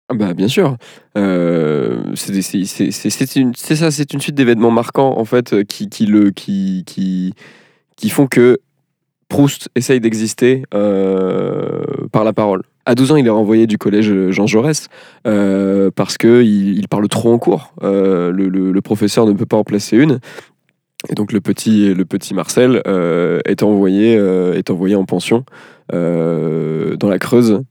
Ah 0.10 0.16
Bah, 0.16 0.34
bien 0.34 0.48
sûr. 0.48 0.78
Euh, 1.18 2.04
c'est 2.16 3.36
une- 3.36 3.56
ça, 3.56 3.92
c'est 3.92 4.14
une 4.14 4.22
suite 4.22 4.36
d'événements 4.36 4.72
marquants 4.72 5.18
en 5.18 5.26
fait 5.26 5.54
euh, 5.54 5.64
qui, 5.64 6.06
le, 6.06 6.32
qui, 6.32 6.84
qui, 6.86 7.34
qui 7.96 8.10
font 8.10 8.28
que 8.28 8.60
Proust 9.30 9.70
essaye 9.76 10.00
d'exister 10.00 10.64
euh, 10.74 11.84
par 12.12 12.24
la 12.24 12.34
parole. 12.34 12.64
À 12.86 12.96
12 12.96 13.14
ans, 13.14 13.16
il 13.16 13.26
est 13.26 13.30
renvoyé 13.32 13.66
du 13.66 13.78
collège 13.78 14.14
Jean 14.30 14.46
Jaurès 14.46 14.90
parce 15.24 16.18
qu'il 16.18 16.78
il 16.78 16.88
parle 16.90 17.08
trop 17.08 17.32
en 17.34 17.40
cours. 17.40 17.74
Le, 17.82 18.80
professeur 18.82 19.26
ne 19.26 19.32
peut 19.32 19.46
pas 19.46 19.58
en 19.58 19.64
placer 19.64 19.98
une. 19.98 20.20
Et 21.10 21.16
donc 21.16 21.32
le 21.32 21.40
petit, 21.40 21.94
le 21.94 22.04
petit 22.06 22.34
Marcel 22.34 22.82
est, 23.46 23.64
envoyé, 23.64 24.14
est 24.16 24.70
envoyé 24.70 24.96
en 24.96 25.06
pension 25.06 25.46
dans 25.92 27.10
la 27.10 27.20
Creuse 27.20 27.64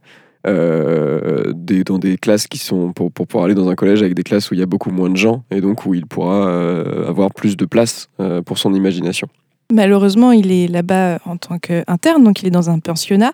euh, 0.47 1.53
dans 1.87 1.99
des 1.99 2.17
classes 2.17 2.47
qui 2.47 2.59
sont 2.59 2.93
pour, 2.93 3.13
pour 3.13 3.27
pouvoir 3.27 3.47
aller 3.47 3.55
dans 3.55 3.69
un 3.69 3.75
collège 3.75 4.03
avec 4.03 4.15
des 4.15 4.23
classes 4.23 4.51
où 4.51 4.55
il 4.55 4.61
y 4.61 4.63
a 4.63 4.67
beaucoup 4.67 4.91
moins 4.91 5.11
de 5.11 5.17
gens 5.17 5.45
et 5.51 5.61
donc 5.61 5.87
où 5.87 5.95
il 5.95 6.07
pourra 6.07 6.49
euh, 6.49 7.09
avoir 7.09 7.33
plus 7.33 7.57
de 7.57 7.65
place 7.65 8.09
euh, 8.21 8.43
pour 8.43 8.59
son 8.59 8.75
imagination. 8.75 9.29
Malheureusement, 9.73 10.33
il 10.33 10.53
est 10.53 10.69
là-bas 10.69 11.19
en 11.25 11.39
tant 11.39 11.59
qu'interne, 11.59 12.25
donc 12.25 12.43
il 12.43 12.49
est 12.49 12.51
dans 12.51 12.69
un 12.69 12.79
pensionnat. 12.79 13.33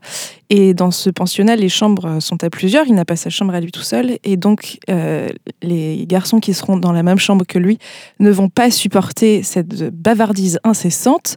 Et 0.51 0.73
dans 0.73 0.93
ce 0.93 1.11
pensionnat, 1.11 1.57
les 1.57 1.69
chambres 1.69 2.21
sont 2.21 2.45
à 2.45 2.51
plusieurs. 2.51 2.87
Il 2.87 2.95
n'a 2.95 3.05
pas 3.05 3.17
sa 3.17 3.29
chambre 3.29 3.55
à 3.55 3.61
lui 3.61 3.73
tout 3.73 3.83
seul. 3.83 4.19
Et 4.23 4.37
donc, 4.37 4.79
les 5.63 6.07
garçons 6.07 6.39
qui 6.39 6.55
seront 6.55 6.77
dans 6.77 6.93
la 6.93 7.03
même 7.03 7.19
chambre 7.19 7.45
que 7.45 7.59
lui 7.59 7.79
ne 8.21 8.31
vont 8.31 8.49
pas 8.49 8.71
supporter 8.71 9.43
cette 9.43 9.91
bavardise 9.93 10.61
incessante. 10.63 11.35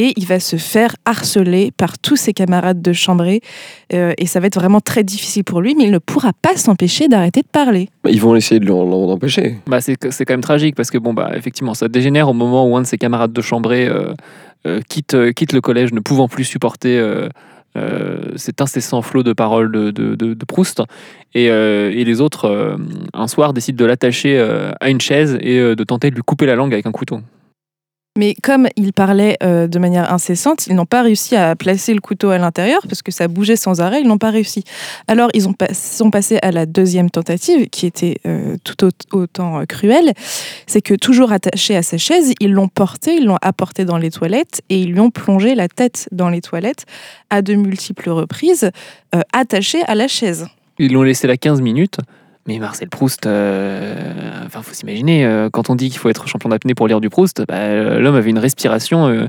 Et 0.00 0.12
il 0.16 0.26
va 0.26 0.38
se 0.38 0.54
faire 0.56 0.94
harceler 1.04 1.72
par 1.76 1.98
tous 1.98 2.14
ses 2.16 2.32
camarades 2.32 2.80
de 2.80 2.92
chambrée. 2.92 3.40
Euh, 3.92 4.12
et 4.16 4.26
ça 4.26 4.38
va 4.38 4.46
être 4.46 4.54
vraiment 4.60 4.80
très 4.80 5.02
difficile 5.02 5.42
pour 5.42 5.60
lui, 5.60 5.74
mais 5.76 5.84
il 5.84 5.90
ne 5.90 5.98
pourra 5.98 6.30
pas 6.40 6.56
s'empêcher 6.56 7.08
d'arrêter 7.08 7.40
de 7.42 7.48
parler. 7.50 7.88
Ils 8.08 8.20
vont 8.20 8.36
essayer 8.36 8.60
de 8.60 8.66
l'en 8.66 8.84
l'en 8.84 9.10
empêcher. 9.10 9.56
Bah, 9.66 9.80
c'est 9.80 9.96
c'est 10.12 10.24
quand 10.24 10.34
même 10.34 10.40
tragique 10.40 10.76
parce 10.76 10.90
que 10.92 10.98
bon 10.98 11.12
bah 11.14 11.32
effectivement 11.34 11.74
ça 11.74 11.88
dégénère 11.88 12.28
au 12.28 12.32
moment 12.32 12.66
où 12.68 12.76
un 12.76 12.82
de 12.82 12.86
ses 12.86 12.96
camarades 12.96 13.32
de 13.32 13.40
chambrée 13.42 13.86
euh, 13.88 14.14
euh, 14.66 14.80
quitte, 14.88 15.14
euh, 15.14 15.32
quitte 15.32 15.52
le 15.52 15.60
collège 15.60 15.92
ne 15.92 16.00
pouvant 16.00 16.28
plus 16.28 16.44
supporter 16.44 16.96
euh, 16.96 17.28
euh, 17.76 18.20
cet 18.36 18.60
incessant 18.60 19.02
flot 19.02 19.22
de 19.24 19.32
paroles 19.32 19.72
de, 19.72 19.90
de- 19.90 20.14
de- 20.14 20.34
de 20.34 20.44
Proust. 20.44 20.80
Et, 21.34 21.50
euh, 21.50 21.90
et 21.90 22.04
les 22.04 22.20
autres, 22.20 22.44
euh, 22.46 22.76
un 23.14 23.26
soir, 23.28 23.52
décident 23.52 23.76
de 23.76 23.84
l'attacher 23.84 24.38
euh, 24.38 24.70
à 24.80 24.90
une 24.90 25.00
chaise 25.00 25.38
et 25.40 25.58
euh, 25.58 25.74
de 25.74 25.84
tenter 25.84 26.10
de 26.10 26.14
lui 26.14 26.22
couper 26.22 26.46
la 26.46 26.54
langue 26.54 26.72
avec 26.72 26.86
un 26.86 26.92
couteau. 26.92 27.20
Mais 28.18 28.34
comme 28.42 28.66
il 28.74 28.92
parlait 28.92 29.36
euh, 29.44 29.68
de 29.68 29.78
manière 29.78 30.12
incessante, 30.12 30.66
ils 30.66 30.74
n'ont 30.74 30.86
pas 30.86 31.02
réussi 31.02 31.36
à 31.36 31.54
placer 31.54 31.94
le 31.94 32.00
couteau 32.00 32.30
à 32.30 32.38
l'intérieur 32.38 32.80
parce 32.88 33.00
que 33.00 33.12
ça 33.12 33.28
bougeait 33.28 33.54
sans 33.54 33.80
arrêt, 33.80 34.00
ils 34.00 34.08
n'ont 34.08 34.18
pas 34.18 34.30
réussi. 34.30 34.64
Alors 35.06 35.30
ils 35.34 35.46
ont 35.48 35.52
pas- 35.52 35.72
sont 35.72 36.10
passés 36.10 36.38
à 36.42 36.50
la 36.50 36.66
deuxième 36.66 37.10
tentative 37.10 37.68
qui 37.70 37.86
était 37.86 38.16
euh, 38.26 38.56
tout 38.64 38.84
au- 38.84 39.16
autant 39.16 39.60
euh, 39.60 39.64
cruelle. 39.66 40.12
C'est 40.66 40.82
que 40.82 40.94
toujours 40.94 41.30
attaché 41.30 41.76
à 41.76 41.82
sa 41.84 41.96
chaise, 41.96 42.32
ils 42.40 42.50
l'ont 42.52 42.66
porté, 42.66 43.14
ils 43.18 43.24
l'ont 43.24 43.38
apporté 43.40 43.84
dans 43.84 43.98
les 43.98 44.10
toilettes 44.10 44.62
et 44.68 44.80
ils 44.80 44.90
lui 44.92 45.00
ont 45.00 45.10
plongé 45.10 45.54
la 45.54 45.68
tête 45.68 46.08
dans 46.10 46.28
les 46.28 46.40
toilettes 46.40 46.86
à 47.30 47.40
de 47.40 47.54
multiples 47.54 48.10
reprises, 48.10 48.70
attaché 49.32 49.82
à 49.86 49.94
la 49.94 50.08
chaise. 50.08 50.48
Ils 50.80 50.92
l'ont 50.92 51.02
laissé 51.02 51.26
là 51.28 51.36
15 51.36 51.60
minutes. 51.60 51.98
Mais 52.48 52.58
Marcel 52.58 52.88
Proust, 52.88 53.26
euh, 53.26 54.46
enfin, 54.46 54.62
faut 54.62 54.72
s'imaginer, 54.72 55.26
euh, 55.26 55.50
quand 55.52 55.68
on 55.68 55.74
dit 55.74 55.90
qu'il 55.90 55.98
faut 55.98 56.08
être 56.08 56.26
champion 56.26 56.48
d'apnée 56.48 56.74
pour 56.74 56.88
lire 56.88 57.02
du 57.02 57.10
Proust, 57.10 57.42
bah, 57.46 57.56
euh, 57.56 58.00
l'homme 58.00 58.14
avait 58.14 58.30
une 58.30 58.38
respiration, 58.38 59.06
euh, 59.06 59.26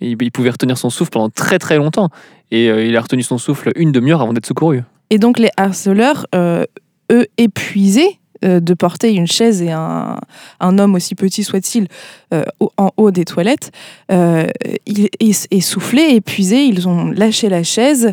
il, 0.00 0.16
pouvait 0.32 0.48
retenir 0.48 0.78
son 0.78 0.88
souffle 0.88 1.10
pendant 1.10 1.28
très 1.28 1.58
très 1.58 1.76
longtemps. 1.76 2.08
Et 2.50 2.66
il 2.66 2.96
a 2.96 3.00
retenu 3.00 3.22
son 3.22 3.38
souffle 3.38 3.72
une 3.76 3.92
demi-heure 3.92 4.20
avant 4.22 4.32
d'être 4.32 4.46
secouru. 4.46 4.82
Et 5.10 5.18
donc 5.18 5.38
les 5.38 5.50
harceleurs, 5.56 6.26
eux, 6.34 7.26
épuisés 7.38 8.18
de 8.42 8.74
porter 8.74 9.14
une 9.14 9.26
chaise 9.26 9.62
et 9.62 9.70
un, 9.70 10.18
homme 10.60 10.94
aussi 10.94 11.14
petit 11.14 11.44
soit-il 11.44 11.88
en 12.30 12.90
haut 12.98 13.10
des 13.10 13.24
toilettes, 13.24 13.70
ils- 14.10 15.08
essoufflés, 15.50 16.16
épuisés, 16.16 16.64
ils 16.64 16.88
ont 16.88 17.10
lâché 17.10 17.48
la 17.48 17.62
chaise. 17.62 18.12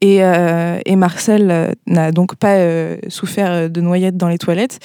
Et, 0.00 0.24
euh, 0.24 0.78
et 0.86 0.96
Marcel 0.96 1.50
euh, 1.50 1.72
n'a 1.86 2.10
donc 2.10 2.36
pas 2.36 2.56
euh, 2.56 2.96
souffert 3.08 3.68
de 3.68 3.80
noyade 3.80 4.16
dans 4.16 4.28
les 4.28 4.38
toilettes. 4.38 4.78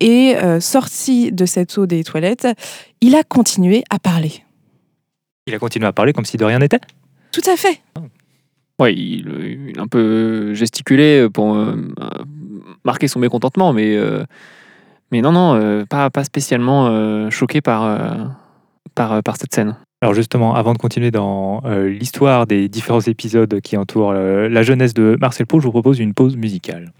Et 0.00 0.36
euh, 0.36 0.58
sorti 0.58 1.32
de 1.32 1.46
cette 1.46 1.76
eau 1.78 1.86
des 1.86 2.02
toilettes, 2.02 2.48
il 3.00 3.14
a 3.14 3.22
continué 3.22 3.84
à 3.90 3.98
parler. 3.98 4.32
Il 5.46 5.54
a 5.54 5.58
continué 5.58 5.86
à 5.86 5.92
parler 5.92 6.12
comme 6.12 6.24
si 6.24 6.36
de 6.36 6.44
rien 6.44 6.58
n'était? 6.58 6.80
Tout 7.30 7.48
à 7.48 7.56
fait. 7.56 7.80
Ouais, 8.80 8.92
il, 8.94 9.68
il 9.70 9.78
a 9.78 9.82
un 9.82 9.86
peu 9.86 10.54
gesticulé 10.54 11.28
pour 11.32 11.54
euh, 11.54 11.76
marquer 12.84 13.06
son 13.06 13.20
mécontentement, 13.20 13.72
mais, 13.72 13.96
euh, 13.96 14.24
mais 15.12 15.20
non, 15.20 15.32
non, 15.32 15.54
euh, 15.54 15.84
pas, 15.84 16.10
pas 16.10 16.24
spécialement 16.24 16.88
euh, 16.88 17.30
choqué 17.30 17.60
par, 17.60 17.84
euh, 17.84 18.24
par, 18.94 19.22
par 19.22 19.36
cette 19.36 19.54
scène. 19.54 19.76
Alors 20.04 20.12
justement, 20.12 20.54
avant 20.54 20.74
de 20.74 20.78
continuer 20.78 21.10
dans 21.10 21.62
euh, 21.64 21.88
l'histoire 21.88 22.46
des 22.46 22.68
différents 22.68 23.00
épisodes 23.00 23.62
qui 23.62 23.78
entourent 23.78 24.12
euh, 24.14 24.50
la 24.50 24.62
jeunesse 24.62 24.92
de 24.92 25.16
Marcel 25.18 25.46
Proust, 25.46 25.62
je 25.62 25.68
vous 25.68 25.72
propose 25.72 25.98
une 25.98 26.12
pause 26.12 26.36
musicale. 26.36 26.92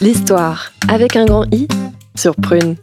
L'histoire 0.00 0.70
avec 0.88 1.16
un 1.16 1.24
grand 1.24 1.52
I 1.52 1.66
sur 2.14 2.36
Prune. 2.36 2.76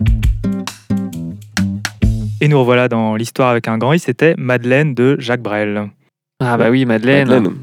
Et 2.41 2.49
nous 2.49 2.59
revoilà 2.59 2.89
dans 2.89 3.15
l'histoire 3.15 3.47
avec 3.47 3.69
un 3.69 3.77
grand 3.77 3.93
I, 3.93 3.99
c'était 3.99 4.35
Madeleine 4.37 4.93
de 4.93 5.15
Jacques 5.19 5.41
Brel. 5.41 5.89
Ah 6.41 6.57
bah 6.57 6.69
oui, 6.69 6.83
Madeleine, 6.83 7.29
Madeleine. 7.29 7.55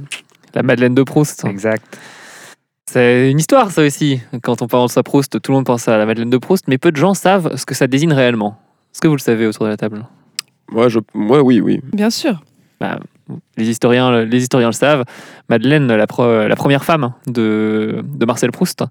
la 0.54 0.62
Madeleine 0.62 0.94
de 0.94 1.02
Proust. 1.02 1.44
Exact. 1.44 1.98
C'est 2.90 3.30
une 3.30 3.38
histoire 3.38 3.70
ça 3.70 3.82
aussi. 3.82 4.22
Quand 4.42 4.62
on 4.62 4.66
parle 4.66 4.86
de 4.86 4.92
ça 4.92 5.02
Proust, 5.02 5.42
tout 5.42 5.52
le 5.52 5.56
monde 5.56 5.66
pense 5.66 5.88
à 5.88 5.98
la 5.98 6.06
Madeleine 6.06 6.30
de 6.30 6.38
Proust, 6.38 6.68
mais 6.68 6.78
peu 6.78 6.90
de 6.90 6.96
gens 6.96 7.12
savent 7.12 7.54
ce 7.54 7.66
que 7.66 7.74
ça 7.74 7.86
désigne 7.86 8.14
réellement. 8.14 8.56
Est-ce 8.92 9.00
que 9.00 9.08
vous 9.08 9.16
le 9.16 9.20
savez 9.20 9.46
autour 9.46 9.64
de 9.66 9.70
la 9.70 9.76
table? 9.76 10.04
Moi, 10.70 10.88
je, 10.88 10.98
moi, 11.14 11.42
oui, 11.42 11.60
oui. 11.60 11.80
Bien 11.92 12.10
sûr. 12.10 12.42
les 13.56 13.68
historiens, 13.68 14.24
les 14.24 14.42
historiens 14.42 14.68
le 14.68 14.72
savent. 14.72 15.04
Madeleine, 15.48 15.86
la, 15.88 16.06
pro- 16.06 16.46
la 16.46 16.56
première 16.56 16.84
femme 16.84 17.12
de, 17.26 18.02
de 18.04 18.24
Marcel 18.26 18.50
Proust. 18.52 18.84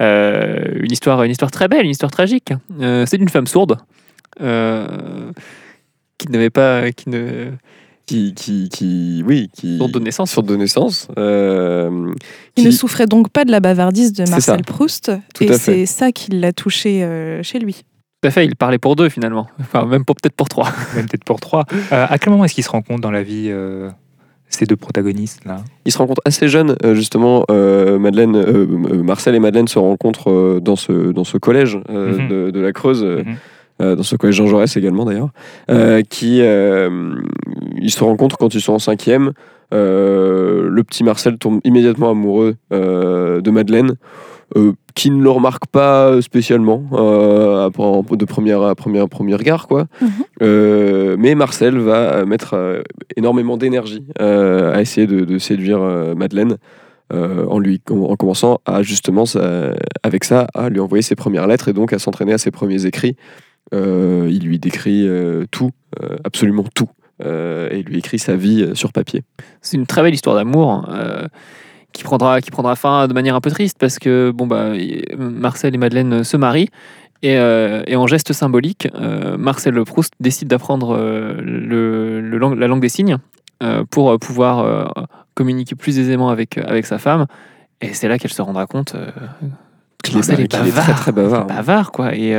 Euh, 0.00 0.64
une, 0.80 0.92
histoire, 0.92 1.22
une 1.24 1.30
histoire 1.30 1.50
très 1.50 1.66
belle, 1.68 1.84
une 1.84 1.90
histoire 1.90 2.10
tragique. 2.12 2.52
Euh, 2.80 3.04
c'est 3.06 3.16
une 3.16 3.28
femme 3.28 3.46
sourde 3.46 3.78
euh, 4.40 5.32
qui 6.18 6.28
n'avait 6.30 6.50
pas. 6.50 6.90
qui 6.92 7.08
ne. 7.10 7.52
Qui, 8.06 8.32
qui, 8.32 8.70
qui, 8.70 9.22
oui, 9.26 9.50
qui. 9.52 9.76
sourde 9.76 9.92
de 9.92 9.98
naissance. 9.98 10.30
Sourde 10.30 10.46
de 10.48 10.56
naissance. 10.56 11.08
euh, 11.18 12.14
Il 12.56 12.64
ne 12.64 12.70
qui- 12.70 12.74
souffrait 12.76 13.06
donc 13.06 13.28
pas 13.30 13.44
de 13.44 13.50
la 13.50 13.60
bavardise 13.60 14.12
de 14.14 14.28
Marcel. 14.30 14.62
Proust. 14.62 15.12
Tout 15.34 15.44
et 15.44 15.52
c'est 15.58 15.84
ça 15.84 16.10
qui 16.12 16.30
l'a 16.30 16.52
touché 16.52 17.02
euh, 17.04 17.42
chez 17.42 17.58
lui. 17.58 17.82
Tout 18.20 18.26
à 18.28 18.30
fait, 18.32 18.46
il 18.46 18.56
parlait 18.56 18.78
pour 18.78 18.96
deux 18.96 19.08
finalement. 19.08 19.46
Enfin, 19.60 19.84
même 19.86 20.04
peut-être 20.04 20.34
pour 20.34 20.48
trois. 20.48 20.68
Même 20.96 21.06
peut-être 21.06 21.22
pour 21.24 21.38
trois. 21.38 21.64
Euh, 21.92 22.06
à 22.08 22.18
quel 22.18 22.32
moment 22.32 22.44
est-ce 22.44 22.54
qu'ils 22.54 22.64
se 22.64 22.70
rencontrent 22.70 23.00
dans 23.00 23.12
la 23.12 23.22
vie, 23.22 23.46
euh, 23.48 23.90
ces 24.48 24.66
deux 24.66 24.74
protagonistes-là 24.74 25.58
Ils 25.84 25.92
se 25.92 25.98
rencontrent 25.98 26.22
assez 26.24 26.48
jeunes, 26.48 26.74
euh, 26.84 26.96
justement. 26.96 27.44
euh, 27.48 27.96
Madeleine, 28.00 28.34
euh, 28.34 28.66
euh, 28.66 29.02
Marcel 29.04 29.36
et 29.36 29.38
Madeleine 29.38 29.68
se 29.68 29.78
rencontrent 29.78 30.58
dans 30.60 30.74
ce, 30.74 31.12
dans 31.12 31.22
ce 31.22 31.38
collège 31.38 31.78
euh, 31.90 32.18
Mhm. 32.18 32.28
de, 32.28 32.50
de 32.50 32.60
la 32.60 32.72
Creuse, 32.72 33.04
Mhm. 33.04 33.36
euh, 33.82 33.94
dans 33.94 34.02
ce 34.02 34.16
collège 34.16 34.34
Jean 34.34 34.46
Jaurès 34.48 34.76
également 34.76 35.04
d'ailleurs, 35.04 35.30
euh, 35.70 36.02
qui 36.02 36.40
euh, 36.42 37.14
ils 37.80 37.92
se 37.92 38.02
rencontrent 38.02 38.36
quand 38.36 38.52
ils 38.52 38.60
sont 38.60 38.72
en 38.72 38.78
cinquième. 38.80 39.30
Euh, 39.72 40.68
le 40.68 40.82
petit 40.82 41.04
Marcel 41.04 41.38
tombe 41.38 41.60
immédiatement 41.62 42.10
amoureux 42.10 42.56
euh, 42.72 43.40
de 43.40 43.50
Madeleine. 43.52 43.92
Qui 44.98 45.10
ne 45.10 45.22
le 45.22 45.30
remarque 45.30 45.66
pas 45.68 46.20
spécialement 46.20 46.82
euh, 46.92 47.68
à- 47.68 48.16
de 48.16 48.24
première, 48.24 48.62
à 48.62 48.74
première, 48.74 49.08
premier 49.08 49.34
regard 49.36 49.68
quoi. 49.68 49.86
Mhm. 50.02 50.08
Euh, 50.42 51.16
mais 51.18 51.34
Marcel 51.36 51.78
va 51.78 52.24
mettre 52.24 52.54
euh, 52.54 52.82
énormément 53.16 53.56
d'énergie 53.56 54.04
euh, 54.20 54.74
à 54.74 54.80
essayer 54.80 55.06
de, 55.06 55.20
de 55.24 55.38
séduire 55.38 55.80
euh, 55.80 56.14
Madeleine 56.16 56.56
euh, 57.12 57.46
en 57.46 57.58
lui 57.60 57.80
en 57.90 58.16
commençant 58.16 58.58
à 58.66 58.82
justement 58.82 59.24
ça- 59.24 59.70
avec 60.02 60.24
ça 60.24 60.48
à 60.54 60.68
lui 60.68 60.80
envoyer 60.80 61.02
ses 61.02 61.14
premières 61.14 61.46
lettres 61.46 61.68
et 61.68 61.72
donc 61.72 61.92
à 61.92 61.98
s'entraîner 62.00 62.32
à 62.32 62.38
ses 62.38 62.50
premiers 62.50 62.84
écrits. 62.84 63.14
Euh, 63.74 64.26
il 64.30 64.42
lui 64.48 64.58
décrit 64.58 65.06
euh, 65.06 65.44
tout, 65.50 65.70
euh, 66.02 66.16
absolument 66.24 66.64
tout, 66.74 66.88
euh, 67.24 67.68
et 67.70 67.78
il 67.80 67.84
lui 67.86 67.98
écrit 67.98 68.18
sa 68.18 68.34
vie 68.34 68.62
euh, 68.62 68.74
sur 68.74 68.92
papier. 68.92 69.22
C'est 69.62 69.76
une 69.76 69.86
très 69.86 70.02
belle 70.02 70.14
histoire 70.14 70.34
d'amour 70.36 70.88
euh, 70.90 71.26
qui, 71.98 72.04
prendra, 72.04 72.40
qui 72.40 72.52
prendra 72.52 72.76
fin 72.76 73.08
de 73.08 73.12
manière 73.12 73.34
un 73.34 73.40
peu 73.40 73.50
triste 73.50 73.76
parce 73.80 73.98
que 73.98 74.30
bon, 74.32 74.46
bah, 74.46 74.70
Marcel 75.18 75.74
et 75.74 75.78
Madeleine 75.78 76.22
se 76.22 76.36
marient. 76.36 76.68
Et, 77.22 77.36
euh, 77.36 77.82
et 77.88 77.96
en 77.96 78.06
geste 78.06 78.32
symbolique, 78.32 78.86
euh, 78.94 79.36
Marcel 79.36 79.74
Proust 79.82 80.12
décide 80.20 80.46
d'apprendre 80.46 80.96
euh, 80.96 81.34
le, 81.42 82.20
la 82.54 82.66
langue 82.68 82.80
des 82.80 82.88
signes 82.88 83.18
pour 83.90 84.16
pouvoir 84.20 84.94
communiquer 85.34 85.74
plus 85.74 85.98
aisément 85.98 86.28
avec, 86.28 86.58
avec 86.58 86.86
sa 86.86 86.98
femme. 86.98 87.26
Et 87.80 87.92
c'est 87.92 88.06
là 88.06 88.16
qu'elle 88.16 88.32
se 88.32 88.42
rendra 88.42 88.66
compte 88.66 88.92
que 88.92 90.08
Qu'il 90.10 90.18
est, 90.18 90.30
est 90.30 90.52
bavard. 90.52 90.84
très 90.84 90.94
très 90.94 91.10
bavard. 91.10 91.46
bavard, 91.48 91.90
quoi. 91.90 92.14
Et, 92.14 92.36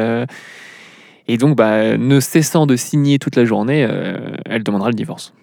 et 1.28 1.38
donc, 1.38 1.58
bah, 1.58 1.98
ne 1.98 2.22
cessant 2.22 2.66
de 2.66 2.78
signer 2.78 3.20
toute 3.20 3.36
la 3.36 3.44
journée, 3.44 3.86
elle 4.46 4.64
demandera 4.64 4.88
le 4.92 4.96
divorce. 4.96 5.34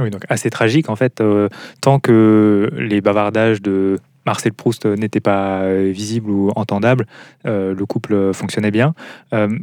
Oui, 0.00 0.10
donc 0.10 0.24
assez 0.28 0.50
tragique 0.50 0.90
en 0.90 0.96
fait. 0.96 1.20
euh, 1.20 1.48
tant 1.80 2.00
que 2.00 2.70
les 2.76 3.00
bavardages 3.00 3.62
de 3.62 3.98
Marcel 4.26 4.54
Proust 4.54 4.86
n'étaient 4.86 5.20
pas 5.20 5.60
euh, 5.60 5.90
visibles 5.92 6.30
ou 6.30 6.50
entendables, 6.56 7.06
euh, 7.46 7.74
le 7.74 7.86
couple 7.86 8.32
fonctionnait 8.32 8.70
bien. 8.70 8.94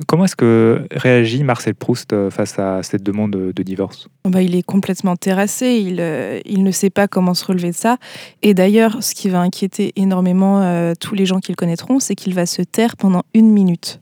Comment 0.07 0.25
est-ce 0.25 0.35
que 0.35 0.85
réagit 0.91 1.43
Marcel 1.43 1.73
Proust 1.73 2.29
face 2.29 2.59
à 2.59 2.83
cette 2.83 3.03
demande 3.03 3.31
de, 3.31 3.63
divorce? 3.63 4.07
Bah, 4.25 4.41
il 4.41 4.55
est 4.55 4.63
complètement 4.63 5.15
terrassé, 5.15 5.67
il, 5.67 6.03
il 6.45 6.63
ne 6.63 6.71
sait 6.71 6.89
pas 6.89 7.07
comment 7.07 7.33
se 7.33 7.45
relever 7.45 7.71
de 7.71 7.75
ça. 7.75 7.97
Et 8.41 8.53
d'ailleurs, 8.53 9.01
ce 9.01 9.15
qui 9.15 9.29
va 9.29 9.39
inquiéter 9.39 9.93
énormément 9.95 10.93
tous 10.99 11.15
les 11.15 11.25
gens 11.25 11.39
qui 11.39 11.51
le 11.51 11.55
connaîtront, 11.55 11.99
c'est 11.99 12.15
qu'il 12.15 12.35
va 12.35 12.45
se 12.45 12.61
taire 12.61 12.97
pendant 12.97 13.23
une 13.33 13.51
minute. 13.51 14.01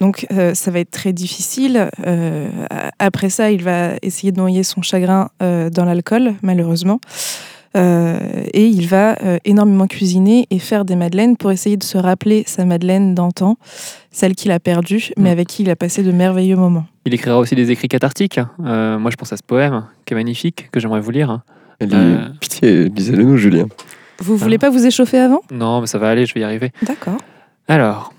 Donc 0.00 0.26
euh, 0.32 0.54
ça 0.54 0.70
va 0.70 0.78
être 0.78 0.90
très 0.92 1.12
difficile. 1.12 1.90
Euh, 2.06 2.48
après 2.98 3.30
ça, 3.30 3.50
il 3.50 3.62
va 3.64 3.92
essayer 4.02 4.30
de 4.32 4.36
noyer 4.38 4.62
son 4.62 4.80
chagrin 4.82 5.30
euh, 5.42 5.70
dans 5.70 5.84
l'alcool, 5.84 6.34
malheureusement. 6.42 7.00
Euh, 7.76 8.18
et 8.54 8.66
il 8.66 8.86
va 8.86 9.16
euh, 9.22 9.38
énormément 9.44 9.86
cuisiner 9.86 10.46
et 10.50 10.58
faire 10.58 10.84
des 10.86 10.96
madeleines 10.96 11.36
pour 11.36 11.50
essayer 11.52 11.76
de 11.76 11.82
se 11.84 11.98
rappeler 11.98 12.42
sa 12.46 12.64
Madeleine 12.64 13.14
d'antan, 13.14 13.56
celle 14.10 14.34
qu'il 14.34 14.50
a 14.52 14.58
perdue, 14.58 15.10
mais 15.18 15.28
Mm. 15.30 15.32
avec 15.32 15.48
qui 15.48 15.62
il 15.64 15.70
a 15.70 15.76
passé 15.76 16.02
de 16.02 16.10
merveilleux 16.10 16.56
moments. 16.56 16.86
Il 17.04 17.12
écrira 17.12 17.38
aussi 17.38 17.54
des 17.54 17.70
écrits 17.70 17.88
cathartiques. 17.88 18.40
Euh, 18.64 18.98
moi, 18.98 19.10
je 19.10 19.16
pense 19.16 19.32
à 19.32 19.36
ce 19.36 19.42
poème 19.42 19.84
qui 20.06 20.14
est 20.14 20.16
magnifique, 20.16 20.70
que 20.72 20.80
j'aimerais 20.80 21.00
vous 21.00 21.10
lire. 21.10 21.40
Euh. 21.82 22.28
Pitié, 22.40 22.88
disez-le 22.88 23.22
nous, 23.22 23.36
Julien. 23.36 23.66
Vous 24.20 24.36
voulez 24.36 24.58
pas 24.58 24.70
vous 24.70 24.84
échauffer 24.86 25.18
avant? 25.18 25.42
Non, 25.50 25.80
mais 25.82 25.86
ça 25.86 25.98
va 25.98 26.08
aller, 26.08 26.24
je 26.24 26.34
vais 26.34 26.40
y 26.40 26.44
arriver. 26.44 26.72
D'accord. 26.82 27.18
Alors. 27.68 28.12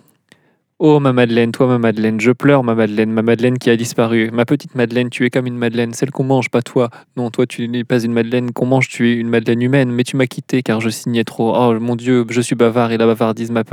Oh 0.81 1.01
ma 1.01 1.12
Madeleine, 1.12 1.51
toi 1.51 1.67
ma 1.67 1.77
Madeleine, 1.77 2.21
je 2.21 2.31
pleure 2.31 2.63
ma 2.63 2.74
Madeleine, 2.74 3.12
ma 3.12 3.21
Madeleine 3.21 3.57
qui 3.57 3.69
a 3.69 3.75
disparu. 3.75 4.29
Ma 4.31 4.45
petite 4.45 4.75
Madeleine, 4.75 5.09
tu 5.09 5.25
es 5.25 5.29
comme 5.29 5.45
une 5.45 5.57
Madeleine, 5.57 5.93
celle 5.93 6.09
qu'on 6.09 6.24
mange, 6.24 6.50
pas 6.50 6.62
toi. 6.62 6.89
Non, 7.17 7.31
toi 7.31 7.45
tu 7.45 7.67
n'es 7.67 7.83
pas 7.83 8.01
une 8.01 8.13
Madeleine 8.13 8.53
qu'on 8.53 8.65
mange, 8.65 8.88
tu 8.88 9.12
es 9.12 9.15
une 9.15 9.27
Madeleine 9.27 9.62
humaine, 9.62 9.91
mais 9.91 10.05
tu 10.05 10.15
m'as 10.15 10.25
quitté 10.25 10.63
car 10.63 10.79
je 10.79 10.88
signais 10.88 11.25
trop. 11.25 11.53
Oh 11.53 11.77
mon 11.81 11.98
Dieu, 11.98 12.25
je 12.29 12.39
suis 12.39 12.55
bavard 12.55 12.93
et 12.93 12.98
la 12.98 13.07
bavardise 13.07 13.51
m'a 13.51 13.65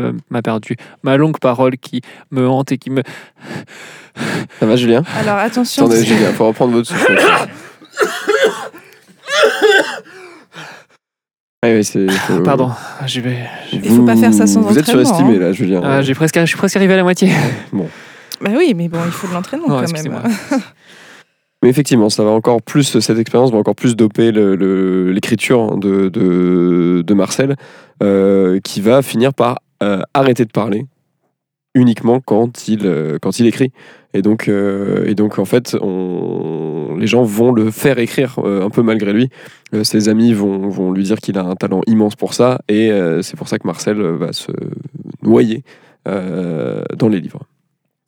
perdu. 0.42 0.74
Ma 1.04 1.16
longue 1.16 1.38
parole 1.38 1.76
qui 1.76 2.00
me 2.32 2.48
hante 2.48 2.72
et 2.72 2.78
qui 2.78 2.90
me... 2.90 3.04
Ça 4.58 4.66
va, 4.66 4.74
Julien? 4.74 5.04
Alors 5.16 5.36
attention, 5.36 5.86
Attendez, 5.86 6.04
Julien, 6.04 6.32
faut 6.32 6.48
reprendre 6.48 6.72
votre 6.72 6.88
souffle. 6.88 7.20
Ouais, 11.66 11.74
ouais, 11.76 11.82
c'est- 11.82 12.08
faut- 12.10 12.40
Pardon, 12.42 12.70
je 13.06 13.20
vais. 13.20 13.38
Il 13.72 13.88
faut 13.88 14.02
pas 14.02 14.16
faire 14.16 14.32
ça 14.32 14.46
sans 14.46 14.60
Vous 14.62 14.78
êtes 14.78 14.88
entraînement, 14.88 15.04
surestimé 15.04 15.36
hein. 15.36 15.40
là, 15.40 15.52
Julien. 15.52 15.80
Ah, 15.84 16.02
j'ai 16.02 16.14
presque, 16.14 16.38
je 16.40 16.44
suis 16.46 16.56
presque 16.56 16.76
arrivé 16.76 16.94
à 16.94 16.96
la 16.98 17.02
moitié. 17.02 17.30
Bah 18.42 18.50
oui, 18.54 18.74
mais 18.76 18.88
bon, 18.88 18.98
il 19.06 19.12
faut 19.12 19.26
de 19.28 19.32
l'entraînement 19.32 19.66
Non, 19.68 19.76
quand 19.76 19.82
excusez-moi. 19.84 20.20
même. 20.22 20.60
Mais 21.62 21.70
effectivement, 21.70 22.10
ça 22.10 22.22
va 22.22 22.30
encore 22.30 22.60
plus, 22.60 22.98
cette 23.00 23.18
expérience 23.18 23.50
va 23.50 23.56
encore 23.56 23.74
plus 23.74 23.96
doper 23.96 24.30
le- 24.30 24.56
le- 24.56 25.10
l'écriture 25.10 25.78
de, 25.78 26.10
de, 26.10 27.02
de 27.04 27.14
Marcel, 27.14 27.56
euh, 28.02 28.60
qui 28.62 28.82
va 28.82 29.00
finir 29.00 29.32
par 29.32 29.60
euh, 29.82 30.02
arrêter 30.12 30.44
de 30.44 30.50
parler 30.52 30.84
uniquement 31.76 32.20
quand 32.20 32.68
il, 32.68 32.86
euh, 32.86 33.18
quand 33.20 33.38
il 33.38 33.46
écrit. 33.46 33.70
Et 34.14 34.22
donc, 34.22 34.48
euh, 34.48 35.04
et 35.06 35.14
donc 35.14 35.38
en 35.38 35.44
fait, 35.44 35.74
les 35.74 37.06
gens 37.06 37.22
vont 37.22 37.52
le 37.52 37.70
faire 37.70 37.98
écrire 37.98 38.38
euh, 38.38 38.64
un 38.64 38.70
peu 38.70 38.82
malgré 38.82 39.12
lui. 39.12 39.28
Ses 39.82 40.08
amis 40.08 40.32
vont, 40.32 40.68
vont 40.68 40.90
lui 40.90 41.04
dire 41.04 41.18
qu'il 41.18 41.38
a 41.38 41.44
un 41.44 41.54
talent 41.54 41.82
immense 41.86 42.16
pour 42.16 42.32
ça, 42.32 42.60
et 42.68 42.90
c'est 43.20 43.36
pour 43.36 43.48
ça 43.48 43.58
que 43.58 43.66
Marcel 43.66 44.00
va 44.00 44.32
se 44.32 44.52
noyer 45.22 45.64
dans 46.04 47.08
les 47.10 47.20
livres. 47.20 47.40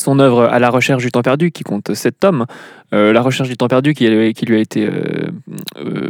Son 0.00 0.20
œuvre 0.20 0.44
À 0.44 0.60
la 0.60 0.70
recherche 0.70 1.02
du 1.02 1.10
temps 1.10 1.22
perdu, 1.22 1.50
qui 1.50 1.64
compte 1.64 1.92
sept 1.94 2.20
tomes, 2.20 2.46
La 2.92 3.20
recherche 3.20 3.48
du 3.48 3.56
temps 3.56 3.66
perdu, 3.66 3.94
qui, 3.94 4.08
lui 4.08 4.56
a 4.56 4.58
été 4.58 4.86
euh, 4.86 5.30
euh, 5.76 6.08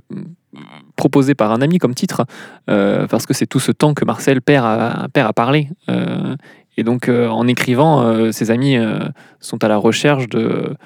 proposé 0.95 1.35
par 1.35 1.53
un 1.53 1.63
ami 1.63 1.79
comme 1.79 1.95
titre, 1.95 2.27
parce 2.67 3.25
que 3.25 3.33
c'est 3.33 3.47
tout 3.47 3.61
ce 3.61 3.73
temps 3.73 3.95
que 3.95 4.05
Marcel 4.05 4.43
perd 4.43 5.11
perd 5.13 5.29
à 5.29 5.33
parler. 5.33 5.71
Et 6.79 6.85
donc, 6.85 7.09
euh, 7.09 7.27
en 7.29 7.49
écrivant, 7.49 8.03
euh, 8.03 8.31
ses 8.31 8.53
amis 8.53 8.77
euh, 8.77 9.01
sont 9.41 9.65
à 9.65 9.69
la 9.69 9.77
recherche 9.77 10.29
de, 10.29 10.77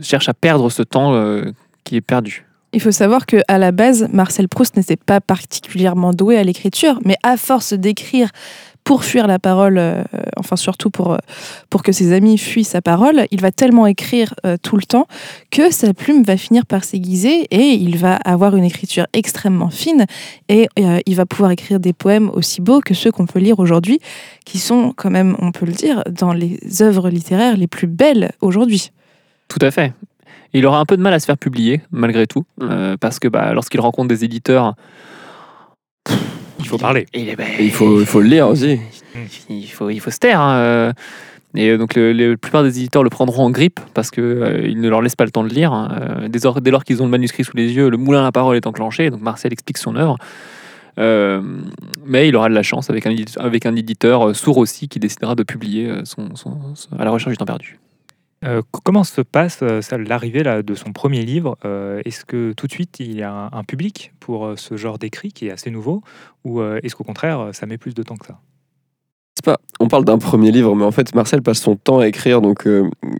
cherchent 0.00 0.28
à 0.28 0.34
perdre 0.34 0.70
ce 0.70 0.84
temps 0.84 1.20
qui 1.82 1.96
est 1.96 2.00
perdu. 2.00 2.46
Il 2.72 2.80
faut 2.80 2.92
savoir 2.92 3.26
que 3.26 3.38
à 3.48 3.58
la 3.58 3.72
base, 3.72 4.08
Marcel 4.12 4.48
Proust 4.48 4.76
n'était 4.76 4.96
pas 4.96 5.20
particulièrement 5.20 6.12
doué 6.12 6.38
à 6.38 6.44
l'écriture, 6.44 7.00
mais 7.04 7.16
à 7.24 7.36
force 7.36 7.72
d'écrire 7.72 8.28
pour 8.84 9.04
fuir 9.04 9.26
la 9.26 9.38
parole, 9.38 9.78
euh, 9.78 10.04
enfin 10.36 10.56
surtout 10.56 10.90
pour, 10.90 11.14
euh, 11.14 11.18
pour 11.70 11.82
que 11.82 11.90
ses 11.90 12.12
amis 12.12 12.36
fuient 12.36 12.64
sa 12.64 12.82
parole, 12.82 13.26
il 13.30 13.40
va 13.40 13.50
tellement 13.50 13.86
écrire 13.86 14.34
euh, 14.44 14.56
tout 14.62 14.76
le 14.76 14.82
temps 14.82 15.08
que 15.50 15.72
sa 15.72 15.94
plume 15.94 16.22
va 16.22 16.36
finir 16.36 16.66
par 16.66 16.84
s'aiguiser 16.84 17.46
et 17.50 17.72
il 17.72 17.96
va 17.96 18.16
avoir 18.16 18.56
une 18.56 18.64
écriture 18.64 19.06
extrêmement 19.14 19.70
fine 19.70 20.04
et 20.48 20.68
il 20.76 21.16
va 21.16 21.24
pouvoir 21.24 21.50
écrire 21.50 21.80
des 21.80 21.92
poèmes 21.92 22.28
aussi 22.30 22.60
beaux 22.60 22.80
que 22.80 22.92
ceux 22.92 23.10
qu'on 23.10 23.26
peut 23.26 23.38
lire 23.38 23.58
aujourd'hui, 23.58 24.00
qui 24.44 24.58
sont 24.58 24.92
quand 24.94 25.10
même, 25.10 25.36
on 25.38 25.52
peut 25.52 25.64
le 25.64 25.72
dire, 25.72 26.02
dans 26.10 26.32
les 26.32 26.58
œuvres 26.82 27.08
littéraires 27.08 27.56
les 27.56 27.66
plus 27.66 27.86
belles 27.86 28.32
aujourd'hui. 28.40 28.90
Tout 29.48 29.60
à 29.62 29.70
fait. 29.70 29.94
Il 30.52 30.66
aura 30.66 30.78
un 30.78 30.84
peu 30.84 30.96
de 30.96 31.02
mal 31.02 31.14
à 31.14 31.20
se 31.20 31.26
faire 31.26 31.38
publier, 31.38 31.80
malgré 31.90 32.26
tout, 32.26 32.44
parce 33.00 33.18
que 33.18 33.28
bah, 33.28 33.54
lorsqu'il 33.54 33.80
rencontre 33.80 34.08
des 34.08 34.24
éditeurs, 34.24 34.74
Il 36.64 36.68
faut 36.68 36.78
parler. 36.78 37.06
il, 37.14 37.28
est- 37.28 37.36
bah, 37.36 37.44
il 37.60 37.70
faut, 37.70 38.00
il 38.00 38.06
faut 38.06 38.20
le 38.20 38.28
lire 38.28 38.48
aussi. 38.48 38.78
il 39.50 39.66
faut, 39.70 39.90
il 39.90 40.00
faut 40.00 40.10
se 40.10 40.18
taire. 40.18 40.40
hein, 40.40 40.56
euh. 40.56 40.92
Et 41.56 41.68
euh, 41.70 41.78
donc 41.78 41.94
le- 41.94 42.12
le- 42.12 42.32
la 42.32 42.36
plupart 42.36 42.64
des 42.64 42.76
éditeurs 42.78 43.04
le 43.04 43.10
prendront 43.10 43.44
en 43.44 43.50
grippe 43.50 43.78
parce 43.94 44.10
qu'ils 44.10 44.22
ne 44.24 44.88
leur 44.88 45.02
laissent 45.02 45.14
pas 45.14 45.24
le 45.24 45.30
temps 45.30 45.44
de 45.44 45.48
lire. 45.50 45.72
hein. 45.72 45.96
Euh, 46.24 46.28
dès 46.28 46.40
lors, 46.40 46.60
dès 46.60 46.70
lors 46.72 46.82
qu'ils 46.84 47.00
ont 47.00 47.04
le 47.04 47.10
manuscrit 47.12 47.44
sous 47.44 47.56
les 47.56 47.72
yeux, 47.72 47.90
le 47.90 47.96
moulin 47.96 48.20
à 48.20 48.24
la 48.24 48.32
parole 48.32 48.56
est 48.56 48.66
enclenché. 48.66 49.10
Donc 49.10 49.20
Marcel 49.20 49.52
explique 49.52 49.78
son 49.78 49.94
œuvre. 49.94 50.16
Euh, 50.98 51.42
mais 52.06 52.28
il 52.28 52.36
aura 52.36 52.48
de 52.48 52.54
la 52.54 52.62
chance 52.62 52.88
avec 52.90 53.06
un, 53.06 53.10
édi- 53.10 53.36
avec 53.38 53.66
un 53.66 53.74
éditeur 53.74 54.28
euh, 54.28 54.34
sourd 54.34 54.58
aussi 54.58 54.88
qui 54.88 54.98
décidera 55.00 55.34
de 55.34 55.42
publier 55.42 55.88
euh, 55.90 56.04
son, 56.04 56.34
son- 56.36 56.56
son- 56.74 56.96
à 56.96 57.04
la 57.04 57.10
recherche 57.10 57.32
du 57.32 57.36
temps 57.36 57.44
perdu. 57.46 57.78
Euh, 58.44 58.62
comment 58.84 59.04
se 59.04 59.20
passe 59.22 59.60
euh, 59.62 59.80
l'arrivée 59.96 60.42
de 60.42 60.74
son 60.74 60.92
premier 60.92 61.22
livre 61.24 61.56
Euh, 61.64 62.02
Est-ce 62.04 62.24
que 62.24 62.52
tout 62.52 62.66
de 62.66 62.72
suite 62.72 63.00
il 63.00 63.14
y 63.16 63.22
a 63.22 63.32
un, 63.32 63.50
un 63.52 63.64
public 63.64 64.12
pour 64.20 64.52
ce 64.56 64.76
genre 64.76 64.98
d'écrit 64.98 65.32
qui 65.32 65.46
est 65.46 65.50
assez 65.50 65.70
nouveau 65.70 66.02
Ou 66.44 66.62
est-ce 66.62 66.94
qu'au 66.94 67.04
contraire 67.04 67.50
ça 67.52 67.66
met 67.66 67.78
plus 67.78 67.94
de 67.94 68.02
temps 68.02 68.16
que 68.16 68.26
ça? 68.26 68.38
Pas, 69.44 69.58
on 69.80 69.88
parle 69.88 70.04
d'un 70.06 70.16
premier 70.18 70.50
livre, 70.52 70.74
mais 70.74 70.84
en 70.84 70.90
fait, 70.90 71.14
Marcel 71.14 71.42
passe 71.42 71.58
son 71.60 71.76
temps 71.76 71.98
à 71.98 72.06
écrire, 72.08 72.40
donc 72.40 72.66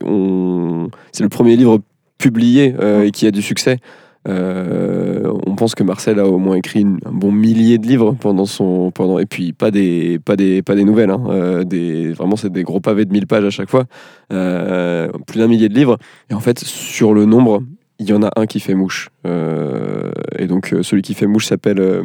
on- 0.02 0.88
c'est 1.12 1.23
le 1.23 1.28
premier 1.28 1.54
livre 1.57 1.81
publié 2.19 2.75
et 3.04 3.11
qui 3.11 3.26
a 3.26 3.31
du 3.31 3.43
succès. 3.43 3.78
Euh, 4.26 5.31
on 5.47 5.54
pense 5.54 5.75
que 5.75 5.83
Marcel 5.83 6.19
a 6.19 6.26
au 6.26 6.38
moins 6.38 6.57
écrit 6.57 6.81
une- 6.81 6.99
un 7.04 7.12
bon 7.12 7.31
millier 7.31 7.76
de 7.78 7.87
livres 7.87 8.16
pendant 8.19 8.47
son 8.47 8.90
pendant 8.90 9.19
et 9.19 9.26
puis 9.26 9.52
pas 9.52 9.71
des 9.71 10.19
pas 10.19 10.35
des 10.37 10.62
pas 10.62 10.75
des 10.75 10.85
nouvelles 10.85 11.11
hein, 11.11 11.23
euh, 11.28 11.64
des 11.64 12.12
vraiment 12.12 12.37
c'est 12.37 12.51
des 12.51 12.62
gros 12.62 12.81
pavés 12.81 13.05
de 13.05 13.12
1000 13.12 13.27
pages 13.27 13.44
à 13.44 13.51
chaque 13.51 13.68
fois 13.68 13.85
Euh, 14.33 15.09
plus 15.27 15.38
d'un 15.40 15.46
millier 15.49 15.68
de 15.68 15.75
livres 15.75 15.99
et 16.31 16.35
en 16.35 16.40
fait 16.40 16.59
sur 16.59 17.12
le 17.12 17.27
nombre 17.27 17.62
il 17.99 18.09
y 18.09 18.12
en 18.14 18.22
a 18.22 18.31
un 18.37 18.46
qui 18.46 18.61
fait 18.61 18.75
mouche 18.75 19.11
Euh, 19.27 20.11
et 20.38 20.46
donc 20.46 20.75
celui 20.83 21.03
qui 21.03 21.12
fait 21.14 21.27
mouche 21.27 21.46
s'appelle 21.46 21.79
euh, 21.81 22.03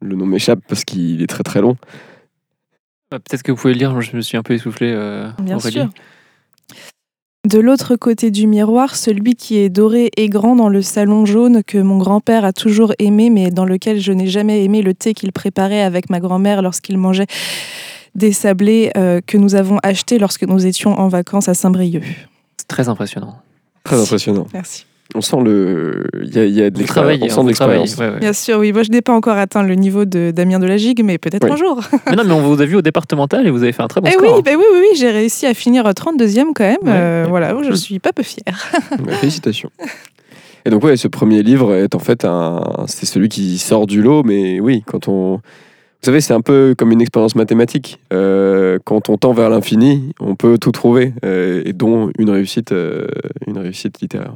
le 0.00 0.14
nom 0.16 0.26
m'échappe 0.26 0.60
parce 0.68 0.84
qu'il 0.84 1.22
est 1.22 1.26
très 1.26 1.42
très 1.42 1.60
long 1.60 1.76
Euh, 3.12 3.18
Peut-être 3.18 3.42
que 3.42 3.50
vous 3.52 3.58
pouvez 3.58 3.74
le 3.74 3.78
lire, 3.80 4.00
je 4.00 4.16
me 4.16 4.22
suis 4.22 4.36
un 4.38 4.42
peu 4.42 4.54
essoufflé. 4.54 4.90
euh, 4.90 5.28
Bien 5.42 5.56
Aurélie. 5.56 5.72
sûr. 5.80 5.88
De 7.44 7.58
l'autre 7.58 7.96
côté 7.96 8.30
du 8.30 8.46
miroir, 8.46 8.94
celui 8.94 9.34
qui 9.34 9.58
est 9.58 9.68
doré 9.68 10.12
et 10.16 10.28
grand 10.28 10.54
dans 10.54 10.68
le 10.68 10.80
salon 10.80 11.26
jaune 11.26 11.64
que 11.64 11.76
mon 11.78 11.98
grand-père 11.98 12.44
a 12.44 12.52
toujours 12.52 12.92
aimé, 13.00 13.30
mais 13.30 13.50
dans 13.50 13.64
lequel 13.64 14.00
je 14.00 14.12
n'ai 14.12 14.28
jamais 14.28 14.62
aimé 14.62 14.80
le 14.80 14.94
thé 14.94 15.12
qu'il 15.12 15.32
préparait 15.32 15.82
avec 15.82 16.08
ma 16.08 16.20
grand-mère 16.20 16.62
lorsqu'il 16.62 16.98
mangeait 16.98 17.26
des 18.14 18.30
sablés 18.30 18.92
euh, 18.96 19.20
que 19.26 19.36
nous 19.36 19.56
avons 19.56 19.78
achetés 19.82 20.20
lorsque 20.20 20.44
nous 20.44 20.66
étions 20.66 20.92
en 20.92 21.08
vacances 21.08 21.48
à 21.48 21.54
Saint-Brieuc. 21.54 22.04
C'est 22.58 22.68
très 22.68 22.88
impressionnant. 22.88 23.36
Très 23.82 24.00
impressionnant. 24.00 24.46
Merci. 24.52 24.86
On 25.14 25.20
sent 25.20 25.36
le. 25.44 26.04
Il 26.22 26.34
y 26.34 26.38
a, 26.38 26.46
y 26.46 26.62
a 26.62 26.70
de 26.70 26.78
l'expérience. 26.78 27.20
On 27.38 27.46
hein, 27.48 27.52
sent 27.54 27.64
ouais, 28.00 28.08
ouais. 28.08 28.18
Bien 28.20 28.32
sûr, 28.32 28.58
oui. 28.58 28.72
Moi, 28.72 28.82
je 28.82 28.90
n'ai 28.90 29.02
pas 29.02 29.12
encore 29.12 29.36
atteint 29.36 29.62
le 29.62 29.74
niveau 29.74 30.04
de 30.04 30.30
Damien 30.30 30.58
de 30.58 30.66
la 30.66 30.76
Gigue, 30.78 31.02
mais 31.04 31.18
peut-être 31.18 31.44
Oui. 31.44 31.50
un 31.52 31.56
jour. 31.56 31.80
Mais 32.08 32.16
non, 32.16 32.24
mais 32.24 32.32
on 32.32 32.40
vous 32.42 32.60
a 32.62 32.64
vu 32.64 32.76
au 32.76 32.82
départemental 32.82 33.46
et 33.46 33.50
vous 33.50 33.62
avez 33.62 33.72
fait 33.72 33.82
un 33.82 33.88
très 33.88 34.00
bon 34.00 34.08
Eh 34.10 34.12
score. 34.14 34.36
oui, 34.36 34.42
bah 34.44 34.52
oui, 34.56 34.64
oui, 34.72 34.78
oui, 34.90 34.96
j'ai 34.98 35.10
réussi 35.10 35.46
à 35.46 35.54
finir 35.54 35.84
32e 35.84 36.52
quand 36.54 36.64
même. 36.64 36.76
Ouais, 36.82 36.88
Euh, 36.90 37.22
ouais. 37.24 37.28
voilà, 37.30 37.54
je 37.62 37.74
suis 37.74 37.98
pas 37.98 38.12
peu 38.12 38.22
fière. 38.22 38.70
Ouais, 39.06 39.12
Félicitations. 39.20 39.70
Et 40.64 40.70
donc, 40.70 40.82
ouais, 40.84 40.96
ce 40.96 41.08
premier 41.08 41.42
livre 41.42 41.74
est 41.74 41.94
en 41.94 41.98
fait 41.98 42.24
un. 42.24 42.84
C'est 42.86 43.06
celui 43.06 43.28
qui 43.28 43.58
sort 43.58 43.86
du 43.86 44.00
lot, 44.02 44.22
mais 44.22 44.60
oui, 44.60 44.82
quand 44.86 45.08
on. 45.08 45.36
Vous 45.36 46.06
savez, 46.06 46.20
c'est 46.20 46.34
un 46.34 46.40
peu 46.40 46.74
comme 46.76 46.90
une 46.90 47.00
expérience 47.00 47.36
mathématique. 47.36 48.00
Euh, 48.12 48.78
quand 48.84 49.08
on 49.08 49.18
tend 49.18 49.32
vers 49.32 49.50
l'infini, 49.50 50.12
on 50.20 50.34
peut 50.34 50.58
tout 50.58 50.72
trouver, 50.72 51.12
euh, 51.24 51.62
et 51.64 51.72
dont 51.72 52.10
une 52.18 52.30
réussite, 52.30 52.72
euh, 52.72 53.06
une 53.46 53.58
réussite 53.58 54.00
littéraire. 54.00 54.34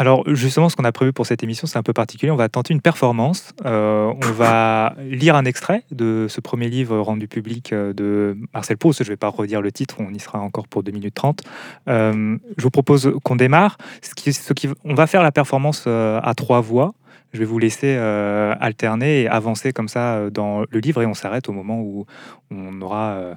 Alors 0.00 0.24
justement, 0.34 0.70
ce 0.70 0.76
qu'on 0.76 0.86
a 0.86 0.92
prévu 0.92 1.12
pour 1.12 1.26
cette 1.26 1.42
émission, 1.42 1.66
c'est 1.66 1.76
un 1.76 1.82
peu 1.82 1.92
particulier. 1.92 2.32
On 2.32 2.36
va 2.36 2.48
tenter 2.48 2.72
une 2.72 2.80
performance. 2.80 3.52
Euh, 3.66 4.10
on 4.16 4.32
va 4.32 4.94
lire 4.98 5.36
un 5.36 5.44
extrait 5.44 5.84
de 5.90 6.24
ce 6.26 6.40
premier 6.40 6.70
livre 6.70 6.98
rendu 7.00 7.28
public 7.28 7.74
euh, 7.74 7.92
de 7.92 8.34
Marcel 8.54 8.78
Proust. 8.78 9.00
Je 9.00 9.08
ne 9.10 9.12
vais 9.12 9.18
pas 9.18 9.28
redire 9.28 9.60
le 9.60 9.70
titre, 9.70 9.96
on 9.98 10.10
y 10.14 10.18
sera 10.18 10.40
encore 10.40 10.68
pour 10.68 10.82
2 10.82 10.90
minutes 10.90 11.16
30. 11.16 11.42
Euh, 11.88 12.38
je 12.56 12.62
vous 12.62 12.70
propose 12.70 13.12
qu'on 13.24 13.36
démarre. 13.36 13.76
Ce 14.00 14.14
qui, 14.14 14.32
ce 14.32 14.54
qui- 14.54 14.70
on 14.84 14.94
va 14.94 15.06
faire 15.06 15.22
la 15.22 15.32
performance 15.32 15.86
à 15.86 16.32
trois 16.34 16.62
voix. 16.62 16.94
Je 17.34 17.38
vais 17.40 17.44
vous 17.44 17.58
laisser 17.58 17.94
alterner 17.94 19.22
et 19.22 19.28
avancer 19.28 19.74
comme 19.74 19.88
ça 19.88 20.30
dans 20.30 20.62
le 20.70 20.78
livre 20.80 21.02
et 21.02 21.06
on 21.06 21.12
s'arrête 21.14 21.50
au 21.50 21.52
moment 21.52 21.78
où 21.82 22.06
on 22.50 22.80
aura 22.80 23.34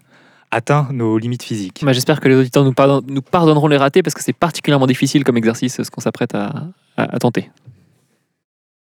atteint 0.54 0.88
nos 0.92 1.18
limites 1.18 1.44
physiques. 1.44 1.82
Bah, 1.84 1.94
J'espère 1.94 2.20
que 2.20 2.28
les 2.28 2.36
auditeurs 2.36 2.64
nous, 2.64 2.74
pardon- 2.74 3.02
nous 3.08 3.22
pardonneront 3.22 3.68
les 3.68 3.78
ratés 3.78 4.04
parce 4.04 4.14
que 4.14 4.22
c'est 4.24 4.34
particulièrement 4.34 4.88
difficile 4.88 5.24
comme 5.24 5.38
exercice 5.38 5.82
ce 5.82 5.90
qu'on 5.90 6.02
s'apprête 6.02 6.34
à, 6.36 6.48
à- 6.98 7.16
à 7.16 7.20
tenter. 7.20 7.50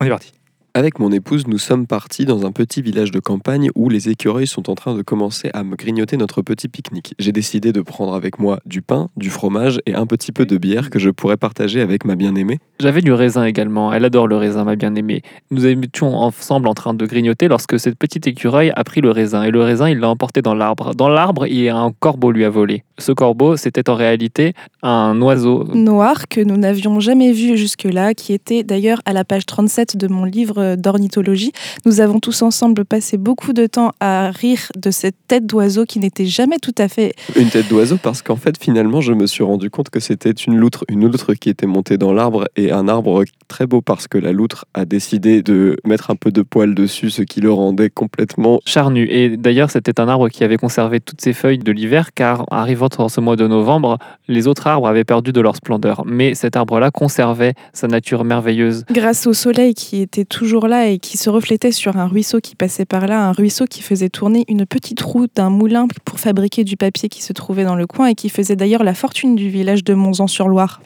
On 0.01 0.07
est 0.07 0.11
parti. 0.11 0.33
Avec 0.73 1.01
mon 1.01 1.11
épouse, 1.11 1.49
nous 1.49 1.59
sommes 1.59 1.89
partis 1.89 2.27
dans 2.27 2.47
un 2.47 2.53
petit 2.53 2.81
village 2.81 3.11
de 3.11 3.19
campagne 3.19 3.71
où 3.75 3.89
les 3.89 4.09
écureuils 4.09 4.47
sont 4.47 4.71
en 4.71 4.77
train 4.77 4.95
de 4.95 5.03
commencer 5.03 5.51
à 5.53 5.65
me 5.65 5.75
grignoter 5.75 6.17
notre 6.17 6.43
petit 6.43 6.69
pique-nique. 6.69 7.15
J'ai 7.19 7.33
décidé 7.33 7.73
de 7.73 7.81
prendre 7.81 8.15
avec 8.15 8.39
moi 8.39 8.61
du 8.67 8.81
pain, 8.81 9.09
du 9.17 9.31
fromage 9.31 9.81
et 9.87 9.95
un 9.95 10.07
petit 10.07 10.31
peu 10.31 10.47
de 10.47 10.57
bière 10.59 10.89
que 10.91 11.01
je 11.01 11.11
pourrais 11.11 11.37
partager 11.37 11.81
avec 11.81 12.05
ma 12.05 12.15
bien-aimée. 12.15 12.61
J'avais 12.79 13.01
du 13.01 13.13
raisin 13.13 13.45
également. 13.45 13.93
Elle 13.93 14.05
adore 14.05 14.29
le 14.29 14.37
raisin, 14.37 14.63
ma 14.63 14.77
bien-aimée. 14.77 15.23
Nous 15.51 15.67
étions 15.67 16.15
ensemble 16.15 16.69
en 16.69 16.75
train 16.75 16.95
de 16.95 17.05
grignoter 17.05 17.49
lorsque 17.49 17.81
cette 17.81 17.99
petite 17.99 18.29
écureuil 18.29 18.71
a 18.77 18.85
pris 18.85 19.01
le 19.01 19.11
raisin. 19.11 19.43
Et 19.43 19.51
le 19.51 19.63
raisin, 19.63 19.89
il 19.89 19.99
l'a 19.99 20.09
emporté 20.09 20.41
dans 20.41 20.55
l'arbre. 20.55 20.95
Dans 20.95 21.09
l'arbre, 21.09 21.49
il 21.49 21.59
y 21.59 21.69
a 21.69 21.77
un 21.77 21.91
corbeau 21.91 22.31
lui 22.31 22.45
a 22.45 22.51
volé. 22.51 22.85
Ce 22.99 23.11
corbeau, 23.11 23.57
c'était 23.57 23.91
en 23.91 23.97
réalité 23.97 24.55
un 24.83 25.21
oiseau. 25.21 25.65
Noir 25.75 26.29
que 26.29 26.41
nous 26.41 26.57
n'avions 26.57 27.01
jamais 27.01 27.33
vu 27.33 27.57
jusque-là, 27.57 28.15
qui 28.15 28.33
était 28.33 28.63
d'ailleurs 28.63 29.01
à 29.05 29.13
la 29.13 29.25
page 29.25 29.47
37 29.47 29.97
de 29.97 30.07
mon 30.07 30.25
livre 30.25 30.60
livre 30.61 30.77
d'ornithologie. 30.77 31.53
Nous 31.87 32.01
avons 32.01 32.20
tous 32.20 32.42
ensemble 32.42 32.85
passé 32.85 33.16
beaucoup 33.16 33.53
de 33.53 33.66
temps 33.66 33.92
à 34.01 34.31
rire 34.31 34.68
de 34.77 34.90
cette 34.90 35.16
tête 35.29 35.46
d'oiseau 35.46 35.85
qui 35.85 35.99
n'était 35.99 36.27
jamais 36.27 36.59
tout 36.59 36.75
à 36.79 36.88
fait 36.88 37.14
Une 37.37 37.49
tête 37.49 37.68
d'oiseau 37.68 37.96
parce 38.03 38.23
qu'en 38.23 38.37
fait, 38.37 38.62
finalement, 38.62 39.01
je 39.01 39.12
me 39.12 39.27
suis 39.27 39.44
rendu 39.44 39.70
compte 39.70 39.90
que 39.90 40.01
c'était 40.01 40.31
une 40.31 40.57
loutre, 40.57 40.85
une 40.88 41.07
loutre 41.07 41.35
qui 41.35 41.49
était 41.49 41.66
montée 41.66 41.99
dans 41.99 42.12
l'arbre 42.12 42.49
et 42.57 42.73
un 42.73 42.88
arbre 42.88 43.25
très 43.49 43.66
beau 43.66 43.81
parce 43.81 44.09
que 44.09 44.18
la 44.18 44.33
loutre 44.33 44.64
a 44.75 44.85
décidé 44.85 45.42
de 45.42 45.77
mettre 45.85 46.11
un 46.11 46.16
peu 46.16 46.31
de 46.31 46.42
poil 46.42 46.75
dessus, 46.75 47.11
ce 47.11 47.23
qui 47.23 47.40
le 47.40 47.53
rendait 47.53 47.90
complètement 47.90 48.61
charnu. 48.64 49.07
Et 49.11 49.37
d'ailleurs, 49.37 49.70
c'était 49.70 50.01
un 50.01 50.09
arbre 50.09 50.29
qui 50.29 50.44
avait 50.44 50.57
conservé 50.57 51.01
toutes 51.01 51.20
ses 51.20 51.33
feuilles 51.33 51.59
de 51.59 51.73
l'hiver, 51.73 52.12
car 52.14 52.44
arrivant 52.51 52.88
en 52.99 53.09
ce 53.09 53.20
mois 53.20 53.37
de 53.37 53.46
novembre, 53.46 53.99
les 54.29 54.46
autres 54.46 54.66
arbres 54.66 54.87
avaient 54.87 55.05
perdu 55.05 55.33
de 55.33 55.40
leur 55.40 55.57
splendeur. 55.57 56.03
Mais 56.07 56.35
cet 56.35 56.57
arbre-là 56.57 56.90
conservait 56.90 57.55
sa 57.73 57.88
nature 57.88 58.25
merveilleuse. 58.25 58.85
grâce 58.90 59.27
au 59.27 59.33
soleil 59.33 59.75
qui 59.75 60.01
était 60.01 60.25
toujours 60.25 60.50
là 60.59 60.89
et 60.89 60.99
qui 60.99 61.17
se 61.17 61.31
reflétait 61.31 61.73
sur 61.73 61.97
un 61.97 62.07
ruisseau 62.07 62.41
qui 62.41 62.57
passait 62.57 62.85
par 62.85 63.07
là, 63.07 63.29
un 63.29 63.33
ruisseau 63.33 63.67
qui 63.67 63.83
faisait 63.83 64.09
tourner 64.09 64.45
une 64.49 64.67
petite 64.67 65.01
roue 65.01 65.27
d'un 65.35 65.51
moulin 65.51 65.87
pour 66.05 66.19
fabriquer 66.19 66.65
du 66.65 66.77
papier 66.77 67.09
qui 67.09 67.23
se 67.23 67.33
trouvait 67.33 67.65
dans 67.65 67.77
le 67.77 67.87
coin 67.87 68.09
et 68.09 68.15
qui 68.15 68.29
faisait 68.29 68.57
d'ailleurs 68.57 68.83
la 68.85 68.95
fortune 68.95 69.37
du 69.37 69.49
village 69.49 69.85
de 69.85 69.95
Monzan-sur-Loire. 69.95 70.81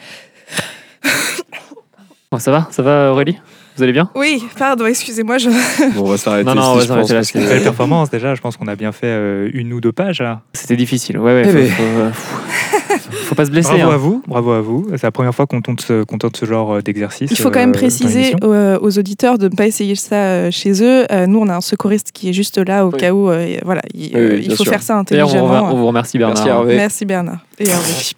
Bon, 2.31 2.39
ça 2.39 2.51
va 2.51 2.69
Ça 2.71 2.83
va 2.83 3.13
Aurélie? 3.13 3.39
Vous 3.77 3.83
allez 3.83 3.93
bien? 3.93 4.09
Oui, 4.15 4.43
pardon, 4.57 4.87
excusez-moi, 4.87 5.39
je... 5.39 5.51
Bon, 5.95 6.03
on 6.05 6.11
va 6.11 6.17
s'arrêter 6.17 6.45
Non, 6.45 6.55
non, 6.55 6.63
on 6.63 6.75
va 6.77 6.87
s'arrêter 6.87 7.15
là, 7.15 7.25
c'est 7.25 7.39
une 7.39 7.47
Belle 7.47 7.63
performance 7.63 8.09
déjà, 8.09 8.35
je 8.35 8.41
pense 8.41 8.57
qu'on 8.57 8.69
a 8.69 8.77
bien 8.77 8.93
fait 8.93 9.09
euh, 9.09 9.51
une 9.53 9.73
ou 9.73 9.81
deux 9.81 9.91
pages 9.93 10.21
là. 10.23 10.43
C'était 10.53 10.77
difficile. 10.77 11.19
Ouais, 11.19 11.33
ouais. 11.33 11.43
Eh 11.45 11.51
Faut, 11.51 11.59
ben. 11.59 12.13
faut, 12.13 12.74
euh, 12.74 12.74
faut- 12.99 13.13
faut 13.29 13.35
pas 13.35 13.45
se 13.47 13.51
blesser. 13.51 13.69
Bravo 13.77 13.91
hein. 13.91 13.95
à 13.95 13.97
vous, 13.97 14.23
bravo 14.27 14.53
à 14.53 14.61
vous. 14.61 14.87
C'est 14.93 15.03
la 15.05 15.11
première 15.13 15.35
fois 15.35 15.47
qu'on 15.47 15.61
tente 15.63 15.81
ce, 15.81 16.05
qu'on 16.05 16.19
tente 16.19 16.37
ce 16.37 16.45
genre 16.47 16.75
euh, 16.75 16.81
d'exercice. 16.83 17.31
Il 17.31 17.37
faut 17.37 17.51
quand 17.51 17.59
même 17.61 17.71
euh, 17.71 17.73
préciser 17.73 18.35
euh, 18.43 18.79
aux 18.81 18.99
auditeurs 18.99 19.39
de 19.39 19.49
ne 19.49 19.55
pas 19.55 19.67
essayer 19.67 19.95
ça 19.95 20.51
chez 20.51 20.83
eux. 20.83 21.05
Nous, 21.27 21.39
on 21.39 21.49
a 21.49 21.57
un 21.57 21.61
secouriste 21.61 22.11
qui 22.13 22.29
est 22.29 22.33
juste 22.33 22.59
là 22.59 22.87
au 22.87 22.91
Oui. 22.91 22.99
cas 22.99 23.13
où. 23.13 23.29
euh, 23.31 23.57
voilà, 23.65 23.83
il, 23.95 24.15
Oui, 24.17 24.21
oui, 24.23 24.35
il 24.43 24.47
bien 24.49 24.57
faut 24.57 24.65
sûr. 24.65 24.73
faire 24.73 24.83
ça 24.83 25.03
D'ailleurs, 25.09 25.29
on, 25.29 25.31
intelligemment. 25.33 25.67
vous- 25.69 25.75
on 25.75 25.79
vous 25.79 25.87
remercie 25.87 26.19
Bernard. 26.19 26.37
Merci 26.37 26.49
Hervé. 26.49 26.77
Merci 26.77 27.05
Bernard 27.05 27.39
et 27.59 27.69
Hervé. 27.69 27.93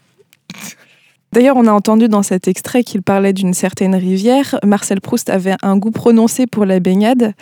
D'ailleurs, 1.33 1.57
on 1.57 1.67
a 1.67 1.73
entendu 1.73 2.09
dans 2.09 2.23
cet 2.23 2.49
extrait 2.49 2.83
qu'il 2.83 3.03
parlait 3.03 3.33
d'une 3.35 3.53
certaine 3.53 3.95
rivière. 3.95 4.59
Marcel 4.65 5.01
Proust 5.03 5.29
avait 5.29 5.57
un 5.63 5.77
goût 5.77 5.91
prononcé 5.91 6.47
pour 6.47 6.65
la 6.65 6.81
baignade 6.81 7.35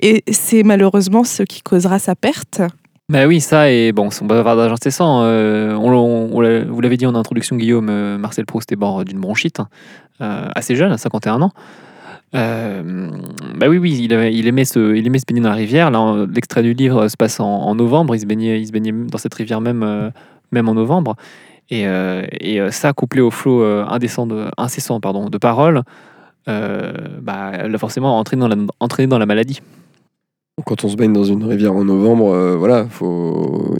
et 0.00 0.22
c'est 0.30 0.62
malheureusement 0.62 1.22
ce 1.24 1.42
qui 1.42 1.60
causera 1.60 1.98
sa 1.98 2.14
perte. 2.14 2.62
Bah 3.10 3.26
oui, 3.26 3.42
ça, 3.42 3.70
et 3.70 3.92
bon, 3.92 4.10
son 4.10 4.24
bavardage 4.24 4.72
incessant. 4.72 5.22
euh, 5.24 5.74
on, 5.74 5.90
vous 6.32 6.80
l'avez 6.80 6.96
dit 6.96 7.06
en 7.06 7.14
introduction, 7.14 7.56
Guillaume, 7.56 7.88
euh, 7.90 8.18
Marcel 8.18 8.46
Proust 8.46 8.72
est 8.72 8.76
mort 8.76 9.04
d'une 9.04 9.20
bronchite, 9.20 9.60
hein, 9.60 9.68
euh, 10.20 10.48
assez 10.54 10.76
jeune, 10.76 10.92
à 10.92 10.98
51 10.98 11.42
ans. 11.42 11.52
Euh, 12.34 13.10
bah 13.56 13.66
oui, 13.68 13.78
oui, 13.78 13.98
il, 14.00 14.12
aimait 14.46 14.64
se, 14.64 14.78
baigner 15.26 15.40
dans 15.40 15.48
la 15.48 15.54
rivière. 15.54 15.90
Là, 15.90 16.26
l'extrait 16.32 16.62
du 16.62 16.74
livre 16.74 17.08
se 17.08 17.16
passe 17.16 17.40
en, 17.40 17.74
novembre. 17.74 18.14
Il 18.14 18.20
se 18.20 18.26
baignait, 18.26 18.60
il 18.60 18.66
se 18.66 18.72
baignait 18.72 18.92
dans 18.92 19.18
cette 19.18 19.34
rivière 19.34 19.60
même, 19.60 19.82
euh, 19.82 20.10
même 20.50 20.68
en 20.68 20.74
novembre. 20.74 21.16
Et, 21.70 21.86
ça, 22.70 22.92
couplé 22.92 23.20
au 23.20 23.30
flot 23.30 23.64
indécent 23.64 24.28
incessant 24.58 25.00
pardon, 25.00 25.30
de 25.30 25.38
paroles, 25.38 25.82
bah, 26.46 27.66
l'a 27.68 27.78
forcément 27.78 28.18
entraîné 28.18 29.06
dans 29.08 29.18
la, 29.18 29.26
maladie. 29.26 29.60
Quand 30.66 30.84
on 30.84 30.88
se 30.88 30.96
baigne 30.96 31.14
dans 31.14 31.24
une 31.24 31.44
rivière 31.44 31.72
en 31.72 31.84
novembre, 31.84 32.56
voilà, 32.58 32.84
faut, 32.84 33.74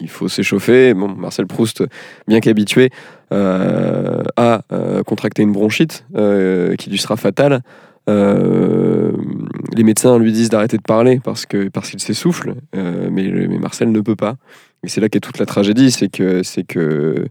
il 0.00 0.08
faut 0.08 0.28
s'échauffer. 0.28 0.94
Bon, 0.94 1.08
Marcel 1.08 1.46
Proust, 1.46 1.84
bien 2.26 2.40
qu'habitué, 2.40 2.90
euh, 3.32 4.22
a 4.36 4.62
euh, 4.72 5.04
contracté 5.04 5.42
une 5.42 5.52
bronchite 5.52 6.04
euh, 6.16 6.74
qui 6.74 6.90
lui 6.90 6.98
sera 6.98 7.16
fatale. 7.16 7.62
Les 8.08 9.84
médecins 9.84 10.18
lui 10.18 10.32
disent 10.32 10.48
d'arrêter 10.48 10.76
de 10.76 10.82
parler 10.82 11.20
parce 11.22 11.46
que 11.46 11.68
parce 11.68 11.90
qu'il 11.90 12.00
s'essouffle, 12.00 12.54
mais, 12.74 13.30
Marcel 13.60 13.92
ne 13.92 14.00
peut 14.00 14.16
pas. 14.16 14.34
Et 14.82 14.88
c'est 14.88 15.00
là 15.00 15.08
qu'est 15.08 15.20
toute 15.20 15.38
la 15.38 15.46
tragédie, 15.46 15.92
c'est 15.92 16.08
que 16.08 16.42
c'est 16.42 16.64
que 16.64 17.26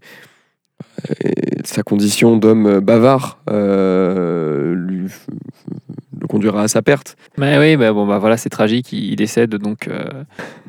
sa 1.65 1.83
condition 1.83 2.37
d'homme 2.37 2.79
bavard 2.79 3.39
lui, 3.49 5.07
le 6.19 6.27
conduira 6.27 6.63
à 6.63 6.67
sa 6.67 6.81
perte. 6.81 7.15
Mais 7.37 7.57
oui, 7.57 7.77
bah 7.77 7.93
bon, 7.93 8.05
bah 8.05 8.17
voilà, 8.19 8.37
c'est 8.37 8.49
tragique. 8.49 8.91
Il, 8.91 9.15
décède 9.15 9.55
donc 9.55 9.87
euh, 9.87 10.03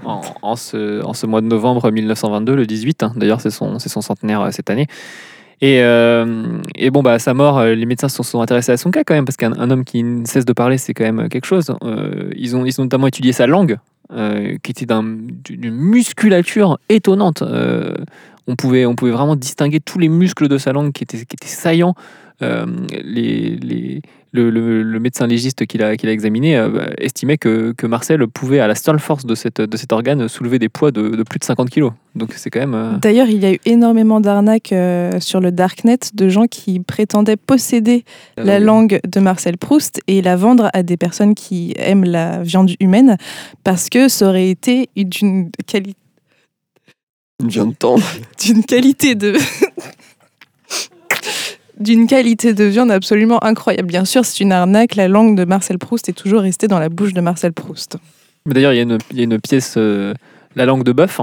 en, 0.05 0.21
en 0.43 0.57
ce, 0.57 1.03
en 1.05 1.13
ce 1.15 1.27
mois 1.27 1.41
de 1.41 1.47
novembre 1.47 1.91
1922, 1.91 2.55
le 2.55 2.67
18. 2.67 3.03
hein. 3.03 3.13
D'ailleurs, 3.17 3.41
c'est 3.41 3.51
son, 3.51 3.79
son 3.79 4.01
centenaire 4.01 4.41
euh, 4.41 4.51
cette 4.51 4.71
année. 4.71 4.87
Et, 5.61 5.83
euh, 5.83 6.59
et 6.77 6.91
bon, 6.91 7.03
bah, 7.03 7.13
à 7.13 7.19
sa 7.19 7.35
mort, 7.35 7.63
les 7.63 7.85
médecins 7.85 8.09
se 8.09 8.23
sont, 8.23 8.41
intéressés 8.41 8.73
à 8.73 8.77
son 8.79 8.91
cas 8.91 9.03
quand 9.05 9.15
même, 9.15 9.27
parce 9.27 9.37
qu'un 9.37 9.53
un 9.53 9.71
homme 9.71 9.85
qui 9.85 10.03
ne 10.03 10.25
cesse 10.25 10.47
de 10.47 10.55
parler, 10.55 10.79
c'est 10.79 10.95
quand 10.95 11.05
même 11.05 11.29
quelque 11.29 11.45
chose. 11.45 11.71
Ils, 12.35 12.57
ont, 12.57 12.65
ils 12.65 12.81
ont 12.81 12.85
notamment 12.85 13.09
étudié 13.09 13.33
sa 13.33 13.47
langue, 13.47 13.77
qui 14.11 14.71
était 14.71 14.87
d'un- 14.87 15.19
d'une 15.45 15.71
musculature 15.71 16.79
étonnante. 16.89 17.45
On, 18.47 18.57
pouvait, 18.57 18.87
on 18.87 18.95
pouvait 18.95 19.11
vraiment 19.11 19.37
distinguer 19.37 19.81
tous 19.81 19.99
les 19.99 20.09
muscles 20.09 20.49
de 20.49 20.57
sa 20.57 20.73
langue 20.73 20.93
qui 20.93 21.05
qui 21.05 21.17
étaient 21.21 21.47
saillants. 21.47 21.95
Euh, 22.43 22.65
les, 23.05 23.57
les, 23.57 24.01
le, 24.33 24.49
le- 24.49 24.83
le 24.83 25.01
médecin 25.01 25.27
légiste 25.27 25.67
qui 25.67 25.77
l'a 25.77 25.93
examiné 25.93 26.57
euh, 26.57 26.87
estimait 26.99 27.37
que, 27.37 27.73
que 27.77 27.87
Marcel 27.87 28.27
pouvait, 28.29 28.61
à 28.61 28.67
la 28.67 28.75
seule 28.75 28.99
force 28.99 29.27
de, 29.27 29.35
cette, 29.35 29.61
de 29.61 29.77
cet 29.77 29.93
organe, 29.93 30.27
soulever 30.29 30.59
des 30.59 30.69
poids 30.71 30.91
de, 30.91 31.09
de 31.11 31.23
plus 31.23 31.39
de 31.39 31.45
50 31.45 31.69
kilos. 31.69 31.93
Donc 32.15 32.33
c'est 32.37 32.49
quand 32.49 32.61
même... 32.61 32.75
euh, 32.75 32.97
D'ailleurs, 32.99 33.29
il 33.29 33.39
y 33.43 33.47
a 33.47 33.53
eu 33.53 33.59
énormément 33.67 34.21
d'arnaques 34.21 34.73
euh, 34.73 35.21
sur 35.21 35.41
le 35.41 35.53
darknet 35.53 35.99
de 36.15 36.29
gens 36.31 36.47
qui 36.47 36.81
prétendaient 36.81 37.37
posséder 37.37 38.05
la 38.39 38.59
langue 38.59 39.01
de 39.07 39.21
Marcel 39.21 39.59
Proust 39.59 40.01
et 40.07 40.23
la 40.23 40.37
vendre 40.37 40.71
à 40.73 40.83
des 40.83 40.97
personnes 40.97 41.35
qui 41.35 41.75
aiment 41.77 42.05
la 42.05 42.43
viande 42.43 42.71
humaine 42.81 43.17
parce 43.65 43.89
que 43.91 44.09
ça 44.09 44.29
aurait 44.29 44.49
été 44.49 44.89
d'une 44.97 45.51
quali- 45.67 45.95
Une 47.43 47.49
viande 47.49 47.79
tendre. 47.79 48.03
d'une 48.45 48.65
qualité 48.65 49.15
de 49.15 49.35
d'une 51.81 52.07
qualité 52.07 52.55
de 52.55 52.65
viande 52.65 52.91
absolument 52.91 53.43
incroyable. 53.45 53.89
Bien 53.89 54.05
sûr, 54.05 54.25
c'est 54.25 54.41
une 54.41 54.53
arnaque. 54.53 54.95
La 54.97 55.09
langue 55.09 55.37
de 55.37 55.45
Marcel 55.45 55.79
Proust 55.79 56.09
est 56.09 56.13
toujours 56.13 56.43
restée 56.43 56.69
dans 56.69 56.79
la 56.79 56.89
bouche 56.89 57.13
de 57.15 57.21
Marcel 57.21 57.53
Proust. 57.53 57.97
Mais 58.47 58.55
d'ailleurs, 58.55 58.73
il 58.73 58.77
y, 58.77 58.81
a 58.81 58.83
une- 58.83 58.99
il 59.11 59.17
y 59.17 59.21
a 59.21 59.25
une 59.25 59.39
pièce, 59.41 59.75
euh, 59.77 60.15
La 60.57 60.67
langue 60.67 60.83
de 60.83 60.91
bœuf, 60.93 61.21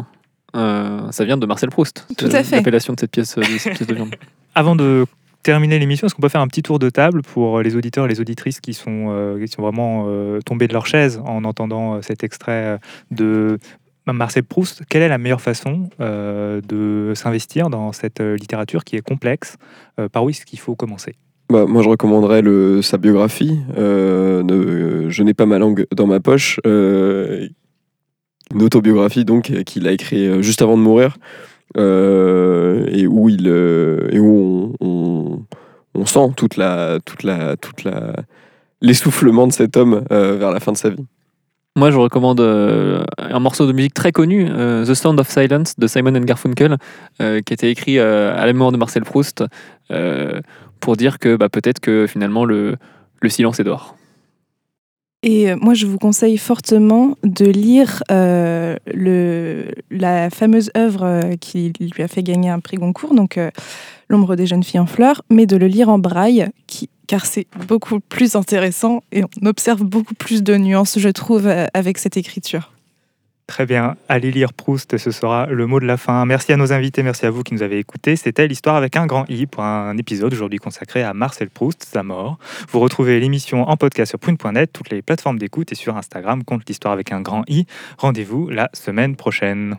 euh, 0.55 1.11
ça 1.11 1.25
vient 1.25 1.37
de 1.37 1.45
Marcel 1.45 1.69
Proust. 1.69 2.05
Tout 2.17 2.27
C'est 2.29 2.35
à 2.37 2.43
fait. 2.43 2.55
L'appellation 2.57 2.93
de 2.93 2.99
cette 2.99 3.11
pièce, 3.11 3.37
euh, 3.37 3.41
de 3.41 3.57
cette 3.57 3.73
pièce 3.75 3.87
de 3.87 3.93
viande. 3.95 4.15
Avant 4.55 4.75
de 4.75 5.05
terminer 5.43 5.79
l'émission, 5.79 6.07
est-ce 6.07 6.15
qu'on 6.15 6.21
peut 6.21 6.29
faire 6.29 6.41
un 6.41 6.47
petit 6.47 6.63
tour 6.63 6.79
de 6.79 6.89
table 6.89 7.21
pour 7.21 7.61
les 7.61 7.75
auditeurs 7.75 8.05
et 8.05 8.07
les 8.07 8.19
auditrices 8.21 8.59
qui 8.61 8.73
sont, 8.73 9.07
euh, 9.09 9.39
qui 9.43 9.51
sont 9.51 9.61
vraiment 9.61 10.05
euh, 10.07 10.39
tombés 10.45 10.67
de 10.67 10.73
leur 10.73 10.85
chaise 10.87 11.21
en 11.25 11.43
entendant 11.43 11.95
euh, 11.95 11.99
cet 12.01 12.23
extrait 12.23 12.51
euh, 12.51 12.77
de 13.11 13.59
Marcel 14.13 14.43
Proust 14.43 14.83
Quelle 14.89 15.01
est 15.01 15.09
la 15.09 15.17
meilleure 15.17 15.41
façon 15.41 15.89
euh, 15.99 16.61
de 16.61 17.13
s'investir 17.15 17.69
dans 17.69 17.91
cette 17.91 18.21
euh, 18.21 18.35
littérature 18.35 18.83
qui 18.83 18.95
est 18.95 19.01
complexe 19.01 19.57
Euh, 19.99 20.09
Par 20.09 20.23
où 20.23 20.29
est-ce 20.29 20.45
qu'il 20.45 20.59
faut 20.59 20.75
commencer? 20.75 21.15
Bah, 21.49 21.65
moi, 21.65 21.81
je 21.81 21.89
recommanderais 21.89 22.43
sa 22.81 22.97
biographie. 22.97 23.59
je 23.75 25.23
n'ai 25.23 25.33
pas 25.33 25.45
ma 25.45 25.59
langue 25.59 25.85
dans 25.95 26.07
ma 26.07 26.19
poche. 26.19 26.59
une 26.65 27.49
autobiographie, 28.61 29.23
donc, 29.23 29.63
qu'il 29.63 29.87
a 29.87 29.91
écrit 29.91 30.43
juste 30.43 30.61
avant 30.61 30.77
de 30.77 30.81
mourir. 30.83 31.17
et 31.77 33.07
où, 33.07 33.29
il, 33.29 33.47
et 33.47 34.19
où 34.19 34.75
on, 34.81 36.05
sent 36.05 36.33
toute 36.35 36.57
la, 36.57 36.99
toute 37.05 37.23
la, 37.23 37.55
toute 37.55 37.87
l'essoufflement 38.81 39.47
de 39.47 39.53
cet 39.53 39.77
homme 39.77 40.03
vers 40.09 40.51
la 40.51 40.59
fin 40.59 40.73
de 40.73 40.77
sa 40.77 40.89
vie. 40.89 41.05
Moi, 41.77 41.91
je 41.91 41.97
recommande 41.99 42.39
euh, 42.39 43.03
un 43.19 43.39
morceau 43.39 43.67
de 43.67 43.71
musique 43.71 43.93
très 43.93 44.11
connu, 44.11 44.47
euh, 44.49 44.83
The 44.83 44.95
Sound 44.95 45.19
of 45.19 45.29
Silence 45.29 45.75
de 45.77 45.85
Simon 45.85 46.15
and 46.15 46.21
Garfunkel, 46.21 46.77
euh, 47.21 47.39
qui 47.41 47.53
a 47.53 47.55
été 47.55 47.69
écrit 47.69 47.99
euh, 47.99 48.35
à 48.35 48.47
la 48.47 48.53
mémoire 48.53 48.71
de 48.71 48.77
Marcel 48.77 49.03
Proust, 49.03 49.43
pour 50.79 50.97
dire 50.97 51.19
que 51.19 51.35
bah, 51.35 51.49
peut-être 51.49 51.79
que 51.79 52.07
finalement 52.07 52.45
le, 52.45 52.77
le 53.21 53.29
silence 53.29 53.59
est 53.59 53.63
d'or. 53.63 53.95
Et 55.21 55.53
moi, 55.53 55.75
je 55.75 55.85
vous 55.85 55.99
conseille 55.99 56.39
fortement 56.39 57.15
de 57.23 57.45
lire 57.45 58.01
la 58.09 58.79
fameuse 60.31 60.71
œuvre 60.75 61.35
qui 61.39 61.73
lui 61.79 62.01
a 62.01 62.07
fait 62.07 62.23
gagner 62.23 62.49
un 62.49 62.59
prix 62.59 62.77
Goncourt, 62.77 63.13
donc 63.13 63.39
L'ombre 64.09 64.37
des 64.37 64.45
jeunes 64.45 64.63
filles 64.63 64.79
en 64.79 64.85
fleurs, 64.85 65.21
mais 65.29 65.45
de 65.45 65.57
le 65.57 65.67
lire 65.67 65.89
en 65.89 65.99
braille, 65.99 66.47
qui, 66.65 66.89
car 67.07 67.25
c'est 67.25 67.47
beaucoup 67.67 67.99
plus 67.99 68.35
intéressant 68.35 69.01
et 69.11 69.23
on 69.23 69.45
observe 69.45 69.83
beaucoup 69.83 70.13
plus 70.13 70.43
de 70.43 70.55
nuances, 70.55 70.99
je 70.99 71.09
trouve, 71.09 71.47
euh, 71.47 71.65
avec 71.73 71.97
cette 71.97 72.17
écriture. 72.17 72.71
Très 73.47 73.65
bien, 73.65 73.95
allez 74.09 74.29
lire 74.29 74.51
Proust, 74.51 74.97
ce 74.97 75.09
sera 75.09 75.45
le 75.45 75.65
mot 75.67 75.79
de 75.79 75.85
la 75.85 75.95
fin. 75.95 76.25
Merci 76.25 76.51
à 76.51 76.57
nos 76.57 76.73
invités, 76.73 77.01
merci 77.01 77.25
à 77.25 77.29
vous 77.29 77.43
qui 77.43 77.53
nous 77.53 77.63
avez 77.63 77.79
écoutés. 77.79 78.17
C'était 78.17 78.45
l'histoire 78.45 78.75
avec 78.75 78.97
un 78.97 79.05
grand 79.05 79.23
I 79.29 79.45
pour 79.45 79.63
un 79.63 79.97
épisode 79.97 80.33
aujourd'hui 80.33 80.59
consacré 80.59 81.01
à 81.01 81.13
Marcel 81.13 81.49
Proust, 81.49 81.87
sa 81.89 82.03
mort. 82.03 82.37
Vous 82.69 82.81
retrouvez 82.81 83.21
l'émission 83.21 83.63
en 83.63 83.77
podcast 83.77 84.09
sur 84.09 84.19
prune.net, 84.19 84.73
toutes 84.73 84.89
les 84.89 85.01
plateformes 85.01 85.39
d'écoute 85.39 85.71
et 85.71 85.75
sur 85.75 85.95
Instagram, 85.95 86.43
compte 86.43 86.67
l'histoire 86.67 86.93
avec 86.93 87.13
un 87.13 87.21
grand 87.21 87.43
I. 87.47 87.65
Rendez-vous 87.97 88.49
la 88.49 88.69
semaine 88.73 89.15
prochaine. 89.15 89.77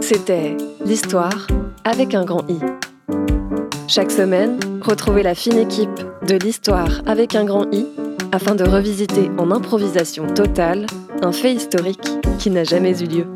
C'était 0.00 0.56
l'histoire 0.82 1.46
avec 1.84 2.14
un 2.14 2.24
grand 2.24 2.48
I. 2.48 2.58
Chaque 3.88 4.10
semaine, 4.10 4.60
Retrouvez 4.82 5.22
la 5.22 5.34
fine 5.34 5.58
équipe 5.58 6.00
de 6.26 6.36
l'histoire 6.36 7.02
avec 7.06 7.34
un 7.34 7.44
grand 7.44 7.66
I 7.72 7.86
afin 8.32 8.54
de 8.54 8.64
revisiter 8.64 9.30
en 9.38 9.50
improvisation 9.50 10.26
totale 10.26 10.86
un 11.22 11.32
fait 11.32 11.52
historique 11.52 12.08
qui 12.38 12.50
n'a 12.50 12.64
jamais 12.64 12.98
eu 13.02 13.06
lieu. 13.06 13.26